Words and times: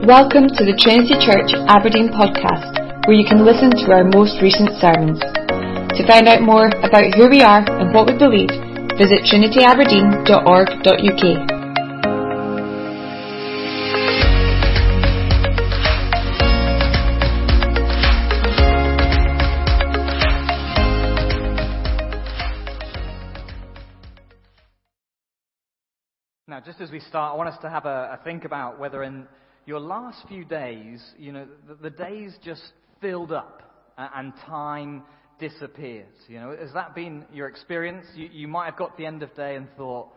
Welcome 0.00 0.48
to 0.56 0.64
the 0.64 0.72
Trinity 0.80 1.12
Church 1.20 1.52
Aberdeen 1.68 2.08
podcast, 2.08 2.72
where 3.04 3.20
you 3.20 3.28
can 3.28 3.44
listen 3.44 3.68
to 3.68 3.92
our 3.92 4.00
most 4.02 4.40
recent 4.40 4.72
sermons. 4.80 5.20
To 5.20 6.02
find 6.08 6.24
out 6.26 6.40
more 6.40 6.72
about 6.80 7.12
who 7.12 7.28
we 7.28 7.42
are 7.42 7.60
and 7.68 7.92
what 7.92 8.06
we 8.08 8.16
believe, 8.16 8.48
visit 8.96 9.28
trinityaberdeen.org.uk. 9.28 11.24
Now, 26.48 26.60
just 26.64 26.80
as 26.80 26.90
we 26.90 27.00
start, 27.00 27.34
I 27.34 27.36
want 27.36 27.50
us 27.50 27.58
to 27.60 27.68
have 27.68 27.84
a, 27.84 28.18
a 28.18 28.20
think 28.24 28.46
about 28.46 28.80
whether 28.80 29.04
in 29.04 29.28
your 29.66 29.80
last 29.80 30.26
few 30.28 30.44
days, 30.44 31.02
you 31.18 31.32
know, 31.32 31.46
the, 31.68 31.74
the 31.74 31.90
days 31.90 32.34
just 32.42 32.62
filled 33.00 33.32
up 33.32 33.62
and 33.96 34.32
time 34.46 35.02
disappears. 35.38 36.14
You 36.28 36.40
know, 36.40 36.56
has 36.56 36.72
that 36.74 36.94
been 36.94 37.24
your 37.32 37.48
experience? 37.48 38.06
You, 38.14 38.28
you 38.32 38.48
might 38.48 38.66
have 38.66 38.76
got 38.76 38.96
to 38.96 39.02
the 39.02 39.06
end 39.06 39.22
of 39.22 39.34
day 39.34 39.56
and 39.56 39.68
thought, 39.76 40.08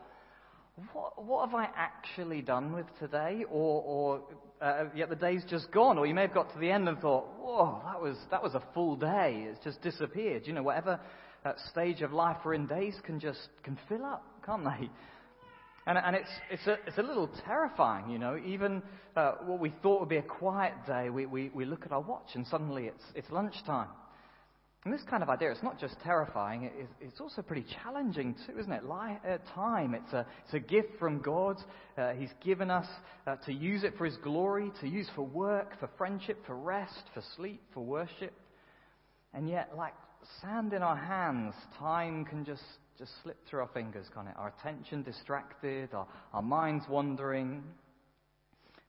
what, 0.91 1.23
what 1.23 1.49
have 1.49 1.55
I 1.55 1.69
actually 1.75 2.41
done 2.41 2.73
with 2.73 2.85
today? 2.99 3.43
Or, 3.49 3.83
or 3.83 4.21
uh, 4.61 4.85
yet 4.95 5.09
the 5.09 5.15
day's 5.15 5.43
just 5.49 5.71
gone. 5.71 5.97
Or 5.97 6.05
you 6.05 6.13
may 6.13 6.21
have 6.21 6.33
got 6.33 6.51
to 6.53 6.59
the 6.59 6.71
end 6.71 6.87
and 6.87 6.99
thought, 6.99 7.27
whoa, 7.39 7.81
that 7.85 8.01
was, 8.01 8.17
that 8.31 8.41
was 8.41 8.53
a 8.55 8.63
full 8.73 8.95
day. 8.95 9.47
It's 9.49 9.63
just 9.63 9.81
disappeared. 9.81 10.43
You 10.45 10.53
know, 10.53 10.63
whatever 10.63 10.99
uh, 11.45 11.53
stage 11.71 12.01
of 12.01 12.11
life 12.11 12.37
we're 12.43 12.55
in, 12.55 12.67
days 12.67 12.95
can 13.05 13.19
just, 13.19 13.49
can 13.63 13.77
fill 13.87 14.03
up, 14.05 14.23
can't 14.45 14.63
they? 14.63 14.89
And, 15.85 15.97
and 15.97 16.15
it's, 16.15 16.29
it's, 16.49 16.67
a, 16.67 16.77
it's 16.87 16.97
a 16.97 17.03
little 17.03 17.29
terrifying, 17.45 18.09
you 18.09 18.17
know. 18.17 18.39
Even 18.45 18.81
uh, 19.15 19.33
what 19.45 19.59
we 19.59 19.73
thought 19.81 19.99
would 19.99 20.09
be 20.09 20.17
a 20.17 20.21
quiet 20.21 20.73
day, 20.87 21.09
we, 21.09 21.25
we, 21.25 21.49
we 21.53 21.65
look 21.65 21.85
at 21.85 21.91
our 21.91 22.01
watch 22.01 22.29
and 22.35 22.47
suddenly 22.47 22.85
it's, 22.85 23.03
it's 23.15 23.29
lunchtime. 23.31 23.89
And 24.85 24.93
this 24.93 25.01
kind 25.09 25.23
of 25.23 25.29
idea, 25.29 25.49
it's 25.49 25.63
not 25.63 25.79
just 25.79 25.95
terrifying, 26.03 26.63
it, 26.63 26.89
it's 26.99 27.21
also 27.21 27.41
pretty 27.41 27.65
challenging 27.83 28.35
too, 28.45 28.59
isn't 28.59 28.71
it? 28.71 28.83
Lie, 28.83 29.17
uh, 29.25 29.37
time, 29.53 29.93
it's 29.93 30.11
a, 30.11 30.25
it's 30.43 30.53
a 30.53 30.59
gift 30.59 30.99
from 30.99 31.19
God. 31.19 31.57
Uh, 31.97 32.11
he's 32.11 32.33
given 32.43 32.69
us 32.69 32.85
uh, 33.25 33.37
to 33.45 33.53
use 33.53 33.85
it 33.85 33.93
for 33.97 34.05
His 34.05 34.17
glory, 34.17 34.73
to 34.81 34.87
use 34.87 35.09
for 35.15 35.21
work, 35.21 35.79
for 35.79 35.89
friendship, 35.97 36.37
for 36.45 36.57
rest, 36.57 37.03
for 37.13 37.23
sleep, 37.37 37.61
for 37.73 37.79
worship. 37.79 38.33
And 39.33 39.47
yet, 39.47 39.71
like 39.77 39.93
sand 40.41 40.73
in 40.73 40.81
our 40.81 40.97
hands, 40.97 41.53
time 41.79 42.25
can 42.25 42.43
just 42.43 42.61
just 42.97 43.11
slip 43.23 43.37
through 43.47 43.61
our 43.61 43.69
fingers, 43.73 44.05
can't 44.13 44.27
it? 44.27 44.35
Our 44.37 44.53
attention 44.59 45.03
distracted, 45.03 45.93
our, 45.93 46.07
our 46.33 46.41
minds 46.41 46.85
wandering. 46.87 47.63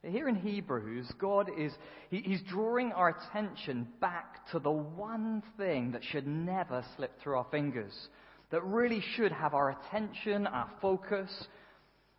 Here 0.03 0.29
in 0.29 0.35
Hebrews, 0.35 1.11
God 1.19 1.49
is, 1.59 1.73
he, 2.11 2.21
He's 2.21 2.43
drawing 2.43 2.93
our 2.93 3.17
attention 3.17 3.89
back 4.01 4.51
to 4.53 4.59
the 4.59 4.71
one 4.71 5.43
thing 5.57 5.93
that 5.93 6.03
should 6.05 6.27
never 6.27 6.85
slip 6.97 7.13
through 7.23 7.37
our 7.37 7.47
fingers, 7.51 7.93
that 8.51 8.63
really 8.63 9.03
should 9.17 9.33
have 9.33 9.55
our 9.55 9.71
attention, 9.71 10.47
our 10.47 10.71
focus. 10.83 11.31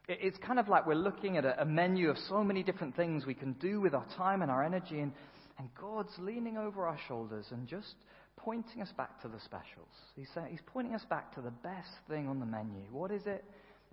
It, 0.07 0.17
it's 0.21 0.37
kind 0.39 0.57
of 0.57 0.67
like 0.67 0.87
we're 0.87 0.95
looking 0.95 1.37
at 1.37 1.45
a, 1.45 1.61
a 1.61 1.65
menu 1.65 2.09
of 2.09 2.17
so 2.27 2.43
many 2.43 2.63
different 2.63 2.95
things 2.95 3.27
we 3.27 3.35
can 3.35 3.53
do 3.53 3.79
with 3.79 3.93
our 3.93 4.05
time 4.17 4.41
and 4.41 4.49
our 4.49 4.63
energy, 4.63 5.01
and, 5.01 5.11
and 5.59 5.69
God's 5.79 6.13
leaning 6.17 6.57
over 6.57 6.87
our 6.87 6.97
shoulders 7.07 7.45
and 7.51 7.67
just 7.67 7.93
pointing 8.37 8.81
us 8.81 8.91
back 8.97 9.21
to 9.21 9.27
the 9.27 9.39
specials. 9.39 9.89
He's, 10.15 10.27
saying, 10.33 10.47
he's 10.51 10.61
pointing 10.67 10.93
us 10.93 11.05
back 11.09 11.33
to 11.35 11.41
the 11.41 11.51
best 11.51 11.89
thing 12.07 12.27
on 12.27 12.39
the 12.39 12.45
menu. 12.45 12.83
What 12.91 13.11
is 13.11 13.25
it? 13.25 13.43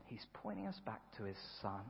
He's 0.07 0.25
pointing 0.35 0.67
us 0.67 0.79
back 0.85 1.01
to 1.17 1.25
his 1.25 1.37
son. 1.61 1.83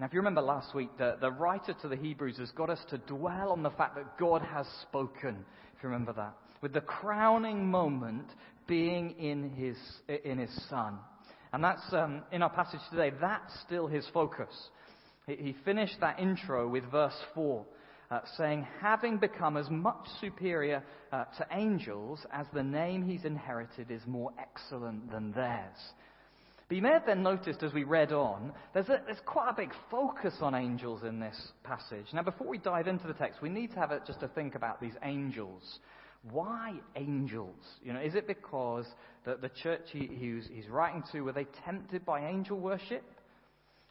Now, 0.00 0.06
if 0.06 0.12
you 0.12 0.18
remember 0.18 0.40
last 0.40 0.74
week, 0.74 0.90
the, 0.98 1.16
the 1.20 1.30
writer 1.30 1.74
to 1.82 1.88
the 1.88 1.96
Hebrews 1.96 2.38
has 2.38 2.50
got 2.50 2.68
us 2.68 2.80
to 2.90 2.98
dwell 2.98 3.52
on 3.52 3.62
the 3.62 3.70
fact 3.70 3.94
that 3.94 4.18
God 4.18 4.42
has 4.42 4.66
spoken, 4.82 5.44
if 5.76 5.82
you 5.82 5.88
remember 5.88 6.12
that, 6.14 6.34
with 6.60 6.72
the 6.72 6.80
crowning 6.80 7.70
moment 7.70 8.26
being 8.66 9.12
in 9.18 9.50
his, 9.50 9.76
in 10.24 10.38
his 10.38 10.50
son. 10.68 10.98
And 11.52 11.62
that's, 11.62 11.82
um, 11.92 12.22
in 12.32 12.42
our 12.42 12.50
passage 12.50 12.80
today, 12.90 13.12
that's 13.20 13.52
still 13.64 13.86
his 13.86 14.04
focus. 14.12 14.52
He, 15.26 15.36
he 15.36 15.56
finished 15.64 15.96
that 16.00 16.18
intro 16.18 16.68
with 16.68 16.90
verse 16.90 17.16
4 17.34 17.64
uh, 18.10 18.20
saying, 18.36 18.66
having 18.80 19.18
become 19.18 19.56
as 19.56 19.68
much 19.70 20.06
superior 20.20 20.82
uh, 21.12 21.24
to 21.38 21.46
angels 21.52 22.24
as 22.32 22.46
the 22.52 22.62
name 22.62 23.02
he's 23.02 23.24
inherited 23.24 23.90
is 23.90 24.02
more 24.06 24.30
excellent 24.38 25.10
than 25.10 25.32
theirs. 25.32 25.76
But 26.68 26.76
you 26.76 26.82
may 26.82 26.90
have 26.90 27.06
then 27.06 27.22
noticed 27.22 27.62
as 27.62 27.74
we 27.74 27.84
read 27.84 28.12
on, 28.12 28.52
there's, 28.72 28.88
a, 28.88 29.00
there's 29.04 29.20
quite 29.26 29.50
a 29.50 29.54
big 29.54 29.72
focus 29.90 30.34
on 30.40 30.54
angels 30.54 31.02
in 31.04 31.20
this 31.20 31.36
passage. 31.62 32.06
Now, 32.12 32.22
before 32.22 32.46
we 32.48 32.58
dive 32.58 32.88
into 32.88 33.06
the 33.06 33.12
text, 33.12 33.42
we 33.42 33.50
need 33.50 33.72
to 33.72 33.78
have 33.78 33.90
a, 33.90 34.00
just 34.06 34.20
to 34.20 34.28
think 34.28 34.54
about 34.54 34.80
these 34.80 34.94
angels. 35.02 35.78
Why 36.30 36.72
angels? 36.96 37.60
You 37.82 37.92
know, 37.92 38.00
is 38.00 38.14
it 38.14 38.26
because 38.26 38.86
the, 39.26 39.36
the 39.36 39.50
church 39.62 39.82
he, 39.92 40.08
he's, 40.10 40.48
he's 40.50 40.68
writing 40.68 41.02
to, 41.12 41.20
were 41.20 41.32
they 41.32 41.46
tempted 41.66 42.06
by 42.06 42.26
angel 42.26 42.58
worship? 42.58 43.04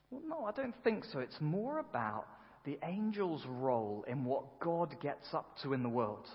Well, 0.10 0.22
no, 0.28 0.46
I 0.46 0.52
don't 0.52 0.76
think 0.84 1.06
so. 1.06 1.20
It's 1.20 1.40
more 1.40 1.78
about 1.78 2.26
the 2.66 2.80
angel's 2.82 3.44
role 3.48 4.06
in 4.08 4.24
what 4.24 4.60
God 4.60 4.96
gets 5.02 5.34
up 5.34 5.58
to 5.64 5.74
in 5.74 5.84
the 5.84 5.90
world. 5.90 6.28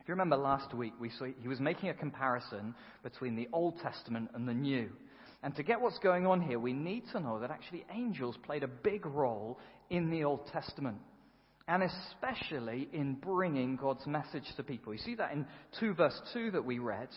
If 0.00 0.08
you 0.08 0.12
remember 0.12 0.36
last 0.36 0.72
week, 0.74 0.92
we 1.00 1.10
saw 1.10 1.26
he 1.40 1.48
was 1.48 1.60
making 1.60 1.88
a 1.88 1.94
comparison 1.94 2.74
between 3.02 3.34
the 3.34 3.48
Old 3.52 3.78
Testament 3.80 4.30
and 4.34 4.48
the 4.48 4.54
New. 4.54 4.88
And 5.42 5.54
to 5.56 5.62
get 5.62 5.80
what's 5.80 5.98
going 5.98 6.26
on 6.26 6.40
here, 6.40 6.58
we 6.58 6.72
need 6.72 7.04
to 7.12 7.20
know 7.20 7.40
that 7.40 7.50
actually 7.50 7.84
angels 7.92 8.36
played 8.44 8.62
a 8.62 8.68
big 8.68 9.04
role 9.04 9.58
in 9.90 10.10
the 10.10 10.24
Old 10.24 10.46
Testament. 10.52 10.98
And 11.68 11.82
especially 11.82 12.88
in 12.92 13.14
bringing 13.14 13.76
God's 13.76 14.06
message 14.06 14.44
to 14.56 14.62
people. 14.62 14.92
You 14.92 15.00
see 15.00 15.16
that 15.16 15.32
in 15.32 15.44
2 15.80 15.94
verse 15.94 16.20
2 16.32 16.52
that 16.52 16.64
we 16.64 16.78
read. 16.78 17.08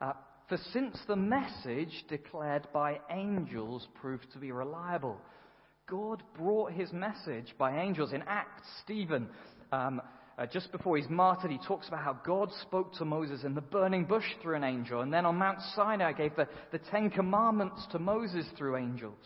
Uh, 0.00 0.12
For 0.48 0.58
since 0.72 0.98
the 1.06 1.16
message 1.16 2.04
declared 2.08 2.66
by 2.72 2.98
angels 3.10 3.86
proved 4.00 4.26
to 4.32 4.38
be 4.38 4.50
reliable, 4.50 5.20
God 5.88 6.22
brought 6.36 6.72
his 6.72 6.92
message 6.92 7.54
by 7.58 7.80
angels. 7.80 8.12
In 8.12 8.22
Acts, 8.26 8.62
Stephen, 8.82 9.28
um, 9.72 10.00
uh, 10.38 10.46
just 10.46 10.72
before 10.72 10.96
he's 10.96 11.08
martyred, 11.08 11.50
he 11.50 11.58
talks 11.66 11.88
about 11.88 12.02
how 12.02 12.14
God 12.24 12.50
spoke 12.62 12.94
to 12.94 13.04
Moses 13.04 13.44
in 13.44 13.54
the 13.54 13.60
burning 13.60 14.04
bush 14.04 14.24
through 14.40 14.56
an 14.56 14.64
angel. 14.64 15.02
And 15.02 15.12
then 15.12 15.26
on 15.26 15.36
Mount 15.36 15.58
Sinai, 15.74 16.12
gave 16.12 16.34
the, 16.36 16.48
the 16.70 16.78
Ten 16.78 17.10
Commandments 17.10 17.86
to 17.92 17.98
Moses 17.98 18.46
through 18.56 18.76
angels. 18.76 19.18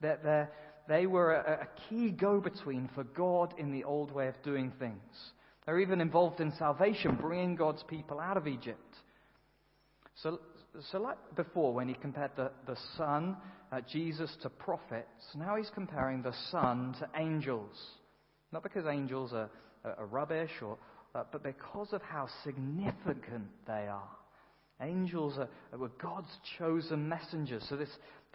That 0.00 0.50
they 0.88 1.06
were 1.06 1.34
a, 1.34 1.62
a 1.62 1.88
key 1.88 2.10
go 2.10 2.40
between 2.40 2.88
for 2.94 3.04
God 3.04 3.54
in 3.58 3.72
the 3.72 3.84
old 3.84 4.10
way 4.10 4.28
of 4.28 4.34
doing 4.42 4.72
things. 4.78 5.00
They're 5.66 5.80
even 5.80 6.00
involved 6.00 6.40
in 6.40 6.52
salvation, 6.58 7.16
bringing 7.20 7.56
God's 7.56 7.82
people 7.84 8.20
out 8.20 8.36
of 8.36 8.46
Egypt. 8.46 8.96
So, 10.22 10.40
so 10.90 11.00
like 11.00 11.16
before, 11.36 11.72
when 11.72 11.88
he 11.88 11.94
compared 11.94 12.32
the, 12.36 12.50
the 12.66 12.76
Son 12.96 13.36
uh, 13.72 13.80
Jesus 13.90 14.30
to 14.42 14.50
prophets, 14.50 15.24
now 15.36 15.56
he's 15.56 15.70
comparing 15.74 16.22
the 16.22 16.34
Son 16.50 16.94
to 17.00 17.08
angels. 17.20 17.76
Not 18.52 18.62
because 18.62 18.86
angels 18.86 19.32
are, 19.32 19.50
are, 19.84 20.06
rubbish, 20.06 20.50
or, 20.62 20.78
uh, 21.14 21.24
but 21.32 21.42
because 21.42 21.92
of 21.92 22.02
how 22.02 22.28
significant 22.44 23.48
they 23.66 23.88
are. 23.88 24.08
Angels 24.80 25.38
are, 25.38 25.78
were 25.78 25.90
God's 26.00 26.30
chosen 26.58 27.08
messengers. 27.08 27.64
So 27.68 27.76
this 27.76 27.90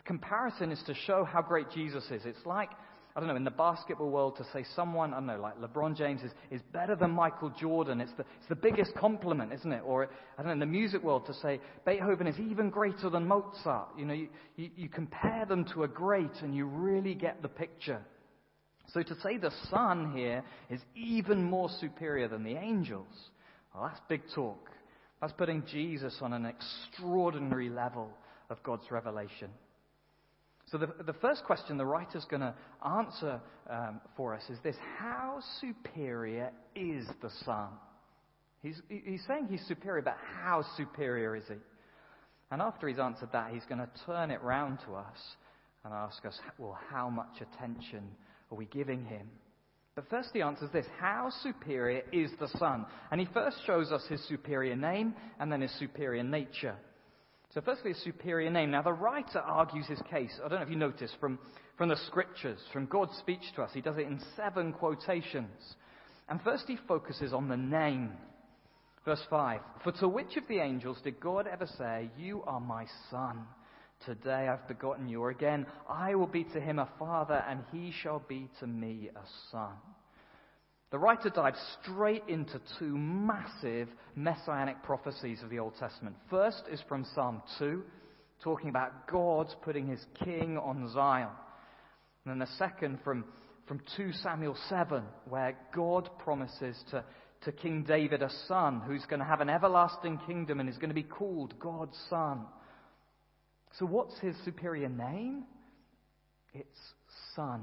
comparison 0.06 0.72
is 0.72 0.82
to 0.88 0.94
show 0.94 1.24
how 1.24 1.42
great 1.42 1.70
Jesus 1.72 2.04
is. 2.12 2.24
It's 2.26 2.46
like 2.46 2.70
I 3.16 3.20
don't 3.20 3.28
know, 3.28 3.36
in 3.36 3.44
the 3.44 3.52
basketball 3.52 4.10
world 4.12 4.38
to 4.38 4.46
say 4.54 4.64
someone, 4.76 5.14
I 5.14 5.18
don't 5.18 5.26
know, 5.26 5.42
like 5.42 5.60
LeBron 5.60 5.98
James 5.98 6.22
is, 6.22 6.32
is 6.52 6.62
better 6.72 6.96
than 6.96 7.12
Michael 7.12 7.50
Jordan, 7.50 8.02
it's 8.02 8.12
the, 8.18 8.24
it's 8.40 8.48
the 8.50 8.56
biggest 8.56 8.94
compliment, 8.96 9.52
isn't 9.52 9.72
it? 9.72 9.82
Or, 9.84 10.04
I 10.38 10.42
don't 10.42 10.48
know, 10.48 10.54
in 10.54 10.60
the 10.60 10.66
music 10.66 11.04
world 11.04 11.26
to 11.26 11.34
say 11.34 11.60
Beethoven 11.86 12.28
is 12.28 12.40
even 12.40 12.70
greater 12.70 13.10
than 13.10 13.28
Mozart. 13.28 13.90
You 13.98 14.06
know, 14.06 14.14
you, 14.14 14.28
you, 14.56 14.70
you 14.76 14.90
compare 14.90 15.46
them 15.48 15.66
to 15.74 15.84
a 15.84 15.88
great 15.88 16.32
and 16.42 16.56
you 16.56 16.66
really 16.66 17.16
get 17.16 17.42
the 17.42 17.50
picture. 17.50 18.00
So 18.94 19.02
to 19.02 19.16
say 19.22 19.38
the 19.38 19.52
Son 19.70 20.14
here 20.16 20.44
is 20.70 20.80
even 20.96 21.44
more 21.44 21.70
superior 21.80 22.28
than 22.28 22.44
the 22.44 22.56
angels, 22.56 23.14
well, 23.74 23.88
that's 23.88 24.02
big 24.08 24.22
talk. 24.34 24.70
That's 25.22 25.34
putting 25.34 25.64
Jesus 25.66 26.16
on 26.22 26.34
an 26.34 26.46
extraordinary 26.46 27.70
level 27.70 28.10
of 28.50 28.62
God's 28.64 28.90
revelation. 28.90 29.50
So, 30.72 30.78
the, 30.78 30.88
the 31.04 31.14
first 31.14 31.44
question 31.46 31.78
the 31.78 31.86
writer's 31.86 32.26
going 32.26 32.42
to 32.42 32.54
answer 32.86 33.42
um, 33.70 34.02
for 34.16 34.36
us 34.36 34.44
is 34.50 34.60
this 34.64 34.76
How 35.00 35.40
superior 35.60 36.52
is 36.76 37.08
the 37.22 37.32
Son? 37.44 37.70
He's, 38.62 38.82
he's 38.90 39.24
saying 39.28 39.48
he's 39.50 39.66
superior, 39.68 40.02
but 40.02 40.18
how 40.44 40.64
superior 40.76 41.36
is 41.36 41.44
he? 41.48 41.56
And 42.52 42.62
after 42.62 42.88
he's 42.88 43.00
answered 43.00 43.30
that, 43.32 43.52
he's 43.54 43.64
going 43.70 43.80
to 43.80 43.90
turn 44.06 44.32
it 44.32 44.42
round 44.44 44.80
to 44.86 44.96
us 44.96 45.18
and 45.86 45.94
ask 45.94 46.26
us, 46.26 46.38
well, 46.58 46.78
how 46.90 47.10
much 47.10 47.42
attention 47.42 48.04
are 48.52 48.58
we 48.58 48.66
giving 48.66 49.06
him? 49.06 49.30
But 49.96 50.10
first 50.10 50.30
he 50.34 50.42
answers 50.42 50.70
this 50.72 50.86
How 51.00 51.32
superior 51.44 52.04
is 52.12 52.32
the 52.40 52.48
Son? 52.60 52.86
And 53.12 53.20
he 53.20 53.28
first 53.34 53.58
shows 53.66 53.92
us 53.92 54.04
his 54.10 54.26
superior 54.28 54.76
name 54.76 55.14
and 55.40 55.52
then 55.52 55.62
his 55.62 55.78
superior 55.80 56.24
nature. 56.24 56.76
So, 57.54 57.62
firstly, 57.62 57.92
a 57.92 57.96
superior 57.96 58.52
name. 58.52 58.72
Now, 58.72 58.84
the 58.84 58.94
writer 58.94 59.40
argues 59.40 59.88
his 59.88 60.02
case. 60.12 60.32
I 60.44 60.48
don't 60.48 60.60
know 60.60 60.66
if 60.66 60.70
you 60.70 60.76
noticed 60.76 61.16
from, 61.20 61.40
from 61.78 61.90
the 61.90 61.98
scriptures, 62.08 62.60
from 62.72 62.86
God's 62.86 63.18
speech 63.18 63.42
to 63.56 63.64
us. 63.64 63.72
He 63.74 63.82
does 63.82 63.98
it 63.98 64.06
in 64.06 64.22
seven 64.36 64.72
quotations. 64.72 65.76
And 66.28 66.40
first, 66.44 66.66
he 66.68 66.78
focuses 66.88 67.34
on 67.34 67.48
the 67.48 67.58
name. 67.58 68.12
Verse 69.04 69.24
5 69.32 69.62
For 69.84 69.92
to 69.94 70.08
which 70.08 70.38
of 70.38 70.48
the 70.48 70.60
angels 70.60 71.00
did 71.04 71.20
God 71.20 71.48
ever 71.48 71.66
say, 71.66 72.12
You 72.20 72.44
are 72.44 72.60
my 72.60 72.86
son? 73.10 73.46
Today 74.06 74.48
I've 74.48 74.68
begotten 74.68 75.10
you. 75.10 75.22
Or 75.22 75.32
again, 75.32 75.66
I 75.90 76.14
will 76.14 76.28
be 76.28 76.44
to 76.44 76.60
him 76.60 76.78
a 76.78 76.90
father, 77.00 77.44
and 77.50 77.64
he 77.72 77.92
shall 78.04 78.22
be 78.30 78.48
to 78.60 78.68
me 78.68 79.10
a 79.16 79.26
son. 79.52 79.74
The 80.92 80.98
writer 80.98 81.30
dives 81.30 81.60
straight 81.84 82.24
into 82.28 82.60
two 82.80 82.98
massive 82.98 83.90
messianic 84.16 84.82
prophecies 84.82 85.44
of 85.44 85.52
the 85.52 85.60
Old 85.60 85.74
Testament. 85.80 86.16
First 86.30 86.64
is 86.72 86.82
from 86.90 87.06
Psalm 87.14 87.44
2, 87.60 87.84
talking 88.44 88.70
about 88.70 89.08
God 89.08 89.48
putting 89.64 89.88
his 89.88 90.04
king 90.24 90.58
on 90.58 90.92
Zion. 90.92 91.30
And 92.26 92.32
then 92.32 92.40
the 92.40 92.56
second 92.58 93.00
from, 93.04 93.24
from 93.68 93.82
2 93.98 94.14
Samuel 94.24 94.58
7, 94.68 95.04
where 95.28 95.56
God 95.76 96.10
promises 96.18 96.76
to, 96.90 97.04
to 97.44 97.52
King 97.52 97.84
David 97.84 98.24
a 98.24 98.32
son 98.48 98.82
who's 98.88 99.06
going 99.06 99.20
to 99.20 99.26
have 99.26 99.42
an 99.42 99.50
everlasting 99.50 100.20
kingdom 100.26 100.60
and 100.60 100.68
is 100.68 100.78
going 100.78 100.90
to 100.90 100.96
be 100.96 101.04
called 101.04 101.54
God's 101.60 101.98
son. 102.10 102.46
So, 103.78 103.86
what's 103.86 104.18
his 104.20 104.36
superior 104.44 104.90
name? 104.90 105.44
It's 106.54 106.80
Son. 107.36 107.62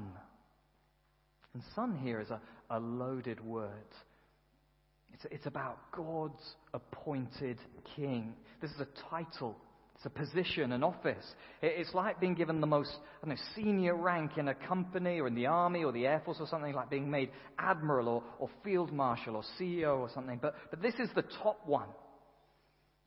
And 1.53 1.63
Son 1.75 1.99
here 2.01 2.21
is 2.21 2.29
a, 2.29 2.39
a 2.69 2.79
loaded 2.79 3.43
word. 3.43 3.71
It's, 5.13 5.25
it's 5.31 5.45
about 5.45 5.91
God's 5.91 6.55
appointed 6.73 7.57
king. 7.95 8.33
This 8.61 8.71
is 8.71 8.81
a 8.81 8.87
title. 9.09 9.55
It's 9.95 10.05
a 10.05 10.09
position, 10.11 10.73
an 10.73 10.83
office. 10.83 11.25
It's 11.61 11.91
like 11.95 12.19
being 12.19 12.35
given 12.35 12.61
the 12.61 12.67
most 12.67 12.91
know, 13.25 13.35
senior 13.55 13.95
rank 13.95 14.37
in 14.37 14.47
a 14.47 14.53
company 14.53 15.19
or 15.19 15.25
in 15.25 15.33
the 15.33 15.47
army 15.47 15.83
or 15.83 15.91
the 15.91 16.05
air 16.05 16.21
force 16.23 16.37
or 16.39 16.47
something, 16.47 16.73
like 16.73 16.91
being 16.91 17.09
made 17.09 17.31
admiral 17.57 18.07
or, 18.07 18.23
or 18.37 18.49
field 18.63 18.93
marshal 18.93 19.35
or 19.35 19.43
CEO 19.59 19.97
or 19.97 20.09
something. 20.13 20.37
But, 20.39 20.55
but 20.69 20.83
this 20.83 20.93
is 20.99 21.09
the 21.15 21.23
top 21.41 21.61
one. 21.65 21.87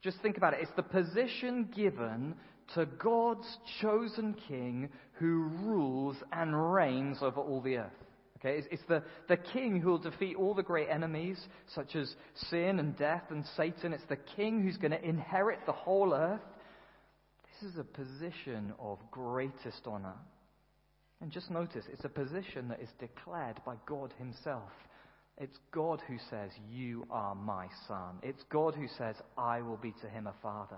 Just 0.03 0.17
think 0.21 0.35
about 0.35 0.53
it. 0.53 0.59
It's 0.63 0.71
the 0.75 0.83
position 0.83 1.69
given 1.73 2.35
to 2.75 2.85
God's 2.85 3.47
chosen 3.81 4.35
king 4.47 4.89
who 5.13 5.43
rules 5.63 6.17
and 6.33 6.73
reigns 6.73 7.19
over 7.21 7.39
all 7.39 7.61
the 7.61 7.77
earth. 7.77 7.91
Okay, 8.43 8.57
it's, 8.57 8.67
it's 8.71 8.83
the, 8.89 9.03
the 9.27 9.37
king 9.37 9.79
who 9.79 9.91
will 9.91 9.99
defeat 9.99 10.35
all 10.35 10.55
the 10.55 10.63
great 10.63 10.89
enemies, 10.89 11.39
such 11.75 11.95
as 11.95 12.11
sin 12.49 12.79
and 12.79 12.97
death 12.97 13.23
and 13.29 13.45
Satan. 13.55 13.93
It's 13.93 14.03
the 14.09 14.17
king 14.35 14.63
who's 14.63 14.77
going 14.77 14.91
to 14.91 15.03
inherit 15.03 15.59
the 15.67 15.71
whole 15.71 16.13
earth. 16.13 16.41
This 17.61 17.71
is 17.71 17.77
a 17.77 17.83
position 17.83 18.73
of 18.79 18.97
greatest 19.11 19.81
honor. 19.85 20.15
And 21.21 21.31
just 21.31 21.51
notice, 21.51 21.85
it's 21.93 22.03
a 22.03 22.09
position 22.09 22.67
that 22.69 22.81
is 22.81 22.89
declared 22.99 23.61
by 23.63 23.75
God 23.85 24.11
Himself. 24.17 24.71
It's 25.37 25.57
God 25.71 26.01
who 26.07 26.17
says, 26.31 26.49
You 26.71 27.05
are 27.11 27.35
my 27.35 27.67
son. 27.87 28.17
It's 28.23 28.43
God 28.49 28.73
who 28.73 28.87
says, 28.97 29.15
I 29.37 29.61
will 29.61 29.77
be 29.77 29.93
to 30.01 30.09
him 30.09 30.25
a 30.25 30.33
father. 30.41 30.77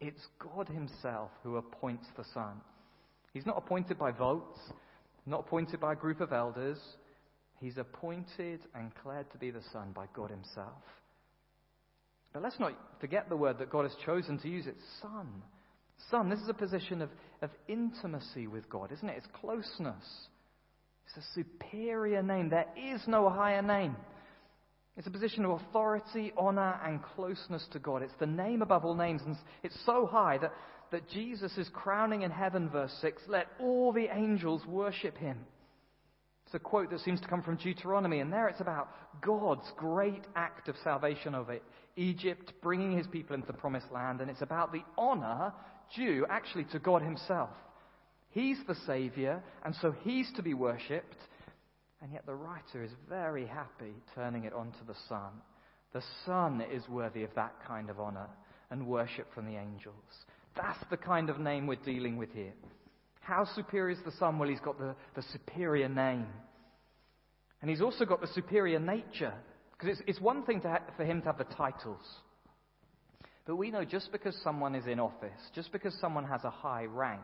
It's 0.00 0.26
God 0.38 0.68
Himself 0.68 1.30
who 1.42 1.56
appoints 1.56 2.06
the 2.16 2.24
Son. 2.34 2.60
He's 3.32 3.46
not 3.46 3.56
appointed 3.56 3.98
by 3.98 4.10
votes, 4.10 4.58
not 5.26 5.40
appointed 5.40 5.80
by 5.80 5.92
a 5.92 5.96
group 5.96 6.20
of 6.20 6.32
elders. 6.32 6.78
He's 7.60 7.78
appointed 7.78 8.60
and 8.74 8.92
declared 8.94 9.30
to 9.32 9.38
be 9.38 9.50
the 9.50 9.62
Son 9.72 9.92
by 9.94 10.06
God 10.14 10.30
Himself. 10.30 10.82
But 12.32 12.42
let's 12.42 12.58
not 12.58 12.72
forget 13.00 13.28
the 13.28 13.36
word 13.36 13.58
that 13.58 13.70
God 13.70 13.84
has 13.84 13.94
chosen 14.04 14.38
to 14.40 14.48
use. 14.48 14.66
It's 14.66 14.82
Son. 15.00 15.28
Son, 16.10 16.28
this 16.28 16.40
is 16.40 16.48
a 16.48 16.54
position 16.54 17.00
of, 17.00 17.10
of 17.42 17.50
intimacy 17.68 18.48
with 18.48 18.68
God, 18.68 18.90
isn't 18.92 19.08
it? 19.08 19.16
It's 19.16 19.40
closeness. 19.40 20.04
It's 21.06 21.24
a 21.24 21.34
superior 21.34 22.22
name. 22.22 22.50
There 22.50 22.66
is 22.76 23.00
no 23.06 23.28
higher 23.30 23.62
name. 23.62 23.96
It's 24.96 25.06
a 25.06 25.12
position 25.12 25.44
of 25.44 25.60
authority, 25.60 26.32
honor, 26.36 26.78
and 26.84 27.02
closeness 27.02 27.66
to 27.72 27.78
God. 27.78 28.02
It's 28.02 28.12
the 28.20 28.26
name 28.26 28.62
above 28.62 28.84
all 28.84 28.94
names, 28.94 29.22
and 29.26 29.36
it's 29.62 29.78
so 29.84 30.06
high 30.06 30.38
that, 30.38 30.52
that 30.92 31.08
Jesus 31.08 31.56
is 31.58 31.68
crowning 31.72 32.22
in 32.22 32.30
heaven, 32.30 32.68
verse 32.68 32.96
6. 33.00 33.22
Let 33.28 33.46
all 33.58 33.92
the 33.92 34.08
angels 34.12 34.64
worship 34.66 35.16
him. 35.16 35.38
It's 36.54 36.60
a 36.60 36.68
quote 36.68 36.90
that 36.90 37.00
seems 37.00 37.20
to 37.20 37.26
come 37.26 37.42
from 37.42 37.56
Deuteronomy, 37.56 38.20
and 38.20 38.32
there 38.32 38.46
it's 38.46 38.60
about 38.60 38.88
God's 39.20 39.68
great 39.76 40.22
act 40.36 40.68
of 40.68 40.76
salvation 40.84 41.34
of 41.34 41.50
it, 41.50 41.64
Egypt, 41.96 42.52
bringing 42.62 42.96
his 42.96 43.08
people 43.08 43.34
into 43.34 43.48
the 43.48 43.52
promised 43.52 43.90
land, 43.90 44.20
and 44.20 44.30
it's 44.30 44.40
about 44.40 44.70
the 44.70 44.84
honor 44.96 45.52
due 45.96 46.24
actually 46.30 46.62
to 46.66 46.78
God 46.78 47.02
himself. 47.02 47.50
He's 48.30 48.58
the 48.68 48.76
Savior, 48.86 49.42
and 49.64 49.74
so 49.82 49.96
he's 50.04 50.30
to 50.36 50.44
be 50.44 50.54
worshipped. 50.54 51.16
And 52.00 52.12
yet 52.12 52.24
the 52.24 52.36
writer 52.36 52.84
is 52.84 52.92
very 53.08 53.46
happy 53.46 53.94
turning 54.14 54.44
it 54.44 54.52
onto 54.52 54.86
the 54.86 54.94
Son. 55.08 55.32
The 55.92 56.04
Son 56.24 56.62
is 56.72 56.88
worthy 56.88 57.24
of 57.24 57.34
that 57.34 57.54
kind 57.66 57.90
of 57.90 57.98
honor 57.98 58.28
and 58.70 58.86
worship 58.86 59.26
from 59.34 59.46
the 59.46 59.56
angels. 59.56 60.24
That's 60.54 60.88
the 60.88 60.98
kind 60.98 61.30
of 61.30 61.40
name 61.40 61.66
we're 61.66 61.84
dealing 61.84 62.16
with 62.16 62.30
here. 62.32 62.52
How 63.24 63.46
superior 63.54 63.90
is 63.90 64.04
the 64.04 64.12
Son? 64.18 64.38
Well, 64.38 64.48
he's 64.48 64.60
got 64.60 64.78
the, 64.78 64.94
the 65.16 65.22
superior 65.32 65.88
name. 65.88 66.26
And 67.62 67.70
he's 67.70 67.80
also 67.80 68.04
got 68.04 68.20
the 68.20 68.26
superior 68.28 68.78
nature. 68.78 69.32
Because 69.72 69.98
it's, 69.98 70.02
it's 70.06 70.20
one 70.20 70.44
thing 70.44 70.60
ha- 70.60 70.82
for 70.96 71.04
him 71.04 71.20
to 71.22 71.26
have 71.26 71.38
the 71.38 71.44
titles. 71.44 72.04
But 73.46 73.56
we 73.56 73.70
know 73.70 73.84
just 73.84 74.12
because 74.12 74.36
someone 74.44 74.74
is 74.74 74.86
in 74.86 75.00
office, 75.00 75.40
just 75.54 75.72
because 75.72 75.96
someone 76.00 76.24
has 76.26 76.44
a 76.44 76.50
high 76.50 76.84
rank, 76.84 77.22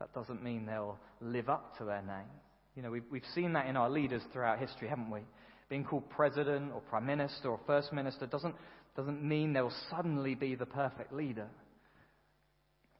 that 0.00 0.12
doesn't 0.12 0.42
mean 0.42 0.66
they'll 0.66 0.98
live 1.20 1.48
up 1.48 1.78
to 1.78 1.84
their 1.84 2.02
name. 2.02 2.30
You 2.74 2.82
know, 2.82 2.90
we've, 2.90 3.04
we've 3.10 3.22
seen 3.32 3.52
that 3.52 3.66
in 3.66 3.76
our 3.76 3.88
leaders 3.88 4.22
throughout 4.32 4.58
history, 4.58 4.88
haven't 4.88 5.10
we? 5.10 5.20
Being 5.68 5.84
called 5.84 6.10
president 6.10 6.72
or 6.74 6.80
prime 6.80 7.06
minister 7.06 7.48
or 7.48 7.60
first 7.64 7.92
minister 7.92 8.26
doesn't, 8.26 8.56
doesn't 8.96 9.22
mean 9.22 9.52
they'll 9.52 9.72
suddenly 9.88 10.34
be 10.34 10.56
the 10.56 10.66
perfect 10.66 11.12
leader. 11.12 11.46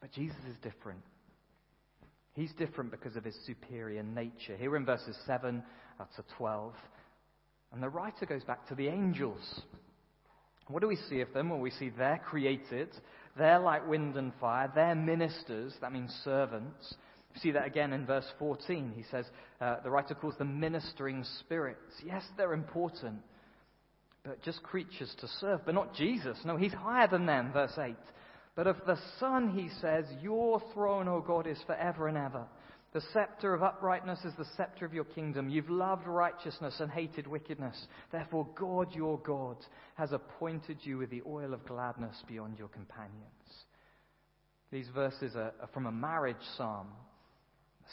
But 0.00 0.12
Jesus 0.12 0.38
is 0.48 0.56
different. 0.62 1.02
He's 2.36 2.52
different 2.52 2.90
because 2.90 3.16
of 3.16 3.24
his 3.24 3.34
superior 3.46 4.02
nature. 4.02 4.56
Here 4.58 4.76
in 4.76 4.84
verses 4.84 5.16
7 5.26 5.62
to 5.98 6.24
12. 6.36 6.74
And 7.72 7.82
the 7.82 7.88
writer 7.88 8.26
goes 8.26 8.44
back 8.44 8.68
to 8.68 8.74
the 8.74 8.88
angels. 8.88 9.62
What 10.68 10.82
do 10.82 10.88
we 10.88 10.98
see 11.08 11.22
of 11.22 11.32
them? 11.32 11.48
Well, 11.48 11.60
we 11.60 11.70
see 11.70 11.88
they're 11.88 12.20
created. 12.28 12.90
They're 13.38 13.58
like 13.58 13.88
wind 13.88 14.16
and 14.16 14.32
fire. 14.38 14.70
They're 14.74 14.94
ministers. 14.94 15.72
That 15.80 15.92
means 15.92 16.14
servants. 16.24 16.94
We 17.32 17.40
see 17.40 17.50
that 17.52 17.66
again 17.66 17.94
in 17.94 18.04
verse 18.04 18.26
14. 18.38 18.92
He 18.94 19.04
says, 19.10 19.24
uh, 19.60 19.76
the 19.82 19.90
writer 19.90 20.14
calls 20.14 20.36
them 20.36 20.60
ministering 20.60 21.24
spirits. 21.40 21.92
Yes, 22.04 22.22
they're 22.36 22.52
important, 22.52 23.20
but 24.24 24.42
just 24.42 24.62
creatures 24.62 25.14
to 25.20 25.28
serve, 25.40 25.60
but 25.64 25.74
not 25.74 25.94
Jesus. 25.94 26.36
No, 26.44 26.58
he's 26.58 26.72
higher 26.72 27.08
than 27.08 27.24
them, 27.24 27.52
verse 27.52 27.78
8. 27.78 27.94
But 28.56 28.66
of 28.66 28.78
the 28.86 28.98
Son, 29.20 29.50
he 29.50 29.68
says, 29.80 30.06
Your 30.22 30.60
throne, 30.72 31.06
O 31.06 31.20
God, 31.20 31.46
is 31.46 31.62
forever 31.66 32.08
and 32.08 32.16
ever. 32.16 32.46
The 32.94 33.02
scepter 33.12 33.52
of 33.52 33.62
uprightness 33.62 34.24
is 34.24 34.32
the 34.38 34.46
scepter 34.56 34.86
of 34.86 34.94
your 34.94 35.04
kingdom. 35.04 35.50
You've 35.50 35.68
loved 35.68 36.06
righteousness 36.06 36.80
and 36.80 36.90
hated 36.90 37.26
wickedness. 37.26 37.86
Therefore, 38.10 38.48
God, 38.54 38.94
your 38.94 39.18
God, 39.18 39.58
has 39.96 40.12
appointed 40.12 40.78
you 40.80 40.96
with 40.96 41.10
the 41.10 41.22
oil 41.26 41.52
of 41.52 41.66
gladness 41.66 42.16
beyond 42.26 42.58
your 42.58 42.68
companions. 42.68 43.20
These 44.72 44.88
verses 44.94 45.36
are 45.36 45.52
from 45.74 45.84
a 45.84 45.92
marriage 45.92 46.36
psalm 46.56 46.88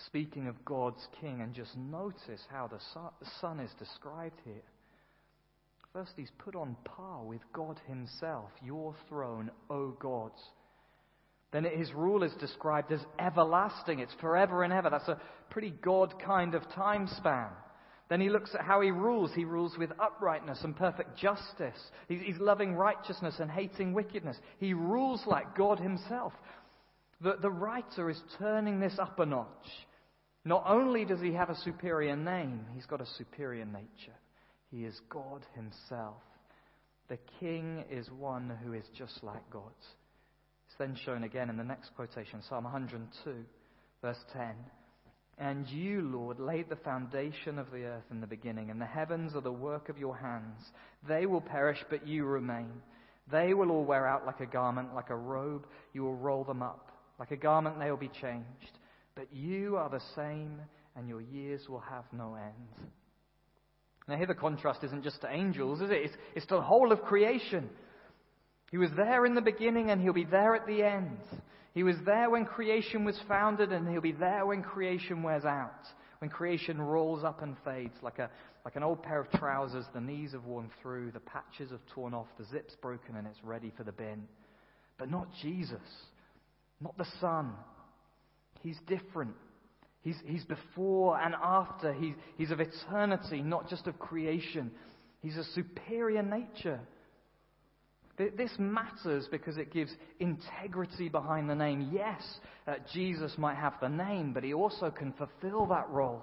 speaking 0.08 0.48
of 0.48 0.66
God's 0.66 1.06
king, 1.20 1.42
and 1.42 1.54
just 1.54 1.76
notice 1.78 2.42
how 2.50 2.68
the 2.68 2.80
Son 3.42 3.60
is 3.60 3.72
described 3.78 4.40
here. 4.44 4.64
First, 5.94 6.14
he's 6.16 6.32
put 6.40 6.56
on 6.56 6.76
par 6.86 7.24
with 7.24 7.42
God 7.54 7.80
himself, 7.88 8.50
your 8.64 8.96
throne, 9.08 9.52
O 9.70 9.90
God. 10.00 10.32
Then 11.52 11.66
his 11.66 11.94
rule 11.94 12.24
is 12.24 12.34
described 12.40 12.92
as 12.92 13.00
everlasting. 13.20 14.00
It's 14.00 14.16
forever 14.20 14.64
and 14.64 14.74
ever. 14.74 14.90
That's 14.90 15.08
a 15.08 15.22
pretty 15.52 15.70
God 15.70 16.16
kind 16.20 16.56
of 16.56 16.68
time 16.72 17.08
span. 17.18 17.50
Then 18.10 18.20
he 18.20 18.30
looks 18.30 18.56
at 18.56 18.66
how 18.66 18.82
he 18.82 18.90
rules. 18.90 19.32
He 19.36 19.46
rules 19.46 19.78
with 19.78 19.92
uprightness 20.00 20.62
and 20.64 20.76
perfect 20.76 21.16
justice. 21.16 21.80
He's, 22.08 22.38
loving 22.40 22.74
righteousness 22.74 23.36
and 23.40 23.52
hating 23.52 23.94
wickedness. 23.94 24.38
He 24.58 24.74
rules 24.74 25.22
like 25.28 25.56
God 25.56 25.80
himself. 25.80 26.34
The, 27.22 27.38
the 27.40 27.52
writer 27.52 28.10
is 28.10 28.20
turning 28.40 28.80
this 28.80 28.98
up 28.98 29.20
a 29.20 29.26
notch. 29.28 29.48
Not 30.44 30.64
only 30.68 31.06
does 31.06 31.22
he 31.22 31.34
have 31.34 31.52
a 31.52 31.56
superior 31.56 32.16
name, 32.16 32.66
he's 32.74 32.88
got 32.88 33.00
a 33.00 33.06
superior 33.18 33.66
nature. 33.66 34.18
He 34.74 34.86
is 34.86 35.00
God 35.10 35.46
himself. 35.56 36.16
The 37.08 37.20
king 37.40 37.84
is 37.92 38.10
one 38.10 38.58
who 38.64 38.74
is 38.74 38.86
just 38.98 39.24
like 39.24 39.48
God. 39.52 39.72
It's 40.68 40.78
then 40.80 40.98
shown 41.06 41.24
again 41.24 41.52
in 41.52 41.58
the 41.58 41.64
next 41.64 41.92
quotation, 41.96 42.42
Psalm 42.50 42.64
102, 42.64 43.36
verse 44.02 44.18
10. 44.34 44.56
And 45.38 45.68
you, 45.68 46.02
Lord, 46.02 46.40
laid 46.40 46.70
the 46.70 46.76
foundation 46.78 47.60
of 47.60 47.70
the 47.72 47.84
earth 47.84 48.06
in 48.10 48.20
the 48.20 48.28
beginning, 48.28 48.72
and 48.72 48.82
the 48.82 48.86
heavens 48.86 49.36
are 49.36 49.42
the 49.42 49.52
work 49.52 49.90
of 49.90 50.00
your 50.00 50.16
hands. 50.16 50.64
They 51.08 51.28
will 51.28 51.42
perish, 51.42 51.84
but 51.92 52.08
you 52.08 52.26
remain. 52.26 52.72
They 53.32 53.54
will 53.54 53.70
all 53.70 53.86
wear 53.86 54.08
out 54.08 54.26
like 54.26 54.40
a 54.40 54.48
garment, 54.48 54.96
like 54.96 55.12
a 55.12 55.16
robe, 55.16 55.68
you 55.94 56.04
will 56.04 56.16
roll 56.16 56.44
them 56.44 56.64
up. 56.64 56.92
Like 57.20 57.32
a 57.32 57.38
garment, 57.38 57.78
they 57.78 57.92
will 57.92 57.98
be 57.98 58.12
changed. 58.22 58.80
But 59.16 59.28
you 59.32 59.78
are 59.78 59.90
the 59.90 60.02
same, 60.16 60.60
and 60.96 61.08
your 61.08 61.22
years 61.22 61.70
will 61.70 61.82
have 61.82 62.06
no 62.12 62.36
end. 62.36 62.90
Now, 64.08 64.18
here 64.18 64.28
the 64.28 64.34
contrast 64.34 64.84
isn't 64.84 65.04
just 65.04 65.22
to 65.22 65.32
angels, 65.32 65.82
is 65.82 65.90
it? 65.90 65.98
It's, 65.98 66.14
it's 66.36 66.46
to 66.48 66.56
the 66.56 66.62
whole 66.62 66.92
of 66.92 67.02
creation. 67.04 67.70
He 68.72 68.78
was 68.78 68.90
there 68.98 69.26
in 69.26 69.36
the 69.36 69.42
beginning, 69.42 69.92
and 69.92 70.02
he'll 70.02 70.14
be 70.14 70.26
there 70.26 70.56
at 70.56 70.68
the 70.68 70.84
end. 70.84 71.20
He 71.74 71.84
was 71.84 71.96
there 72.06 72.30
when 72.30 72.46
creation 72.46 73.06
was 73.06 73.20
founded, 73.28 73.72
and 73.72 73.88
he'll 73.88 74.02
be 74.02 74.12
there 74.12 74.46
when 74.46 74.62
creation 74.62 75.24
wears 75.24 75.46
out. 75.46 75.86
When 76.20 76.30
creation 76.30 76.82
rolls 76.82 77.24
up 77.24 77.42
and 77.42 77.56
fades 77.66 77.96
like, 78.02 78.20
a, 78.20 78.30
like 78.64 78.76
an 78.76 78.84
old 78.84 79.04
pair 79.04 79.20
of 79.20 79.30
trousers, 79.32 79.86
the 79.94 80.02
knees 80.02 80.32
have 80.34 80.46
worn 80.46 80.70
through, 80.82 81.12
the 81.12 81.20
patches 81.20 81.72
have 81.72 81.86
torn 81.94 82.14
off, 82.14 82.28
the 82.38 82.46
zip's 82.46 82.76
broken, 82.82 83.16
and 83.16 83.28
it's 83.28 83.44
ready 83.44 83.72
for 83.76 83.84
the 83.84 83.92
bin. 83.92 84.24
But 84.98 85.10
not 85.10 85.28
Jesus, 85.42 85.82
not 86.80 86.98
the 86.98 87.08
Son. 87.20 87.54
He's 88.62 88.78
different. 88.88 89.36
He's, 90.04 90.18
he's 90.26 90.44
before 90.44 91.20
and 91.20 91.34
after. 91.42 91.94
He's, 91.94 92.14
he's 92.38 92.52
of 92.52 92.60
eternity, 92.60 93.42
not 93.42 93.70
just 93.70 93.88
of 93.88 93.98
creation. 93.98 94.72
He's 95.22 95.38
a 95.38 95.46
superior 95.56 96.22
nature. 96.22 96.82
This 98.18 98.52
matters 98.60 99.28
because 99.32 99.58
it 99.58 99.74
gives 99.74 99.92
integrity 100.20 101.10
behind 101.10 101.50
the 101.50 101.56
name. 101.56 101.90
Yes, 101.92 102.22
uh, 102.68 102.76
Jesus 102.94 103.34
might 103.38 103.56
have 103.56 103.74
the 103.82 103.88
name, 103.88 104.34
but 104.34 104.44
he 104.44 104.54
also 104.54 104.92
can 104.92 105.14
fulfill 105.14 105.66
that 105.68 105.90
role. 105.90 106.22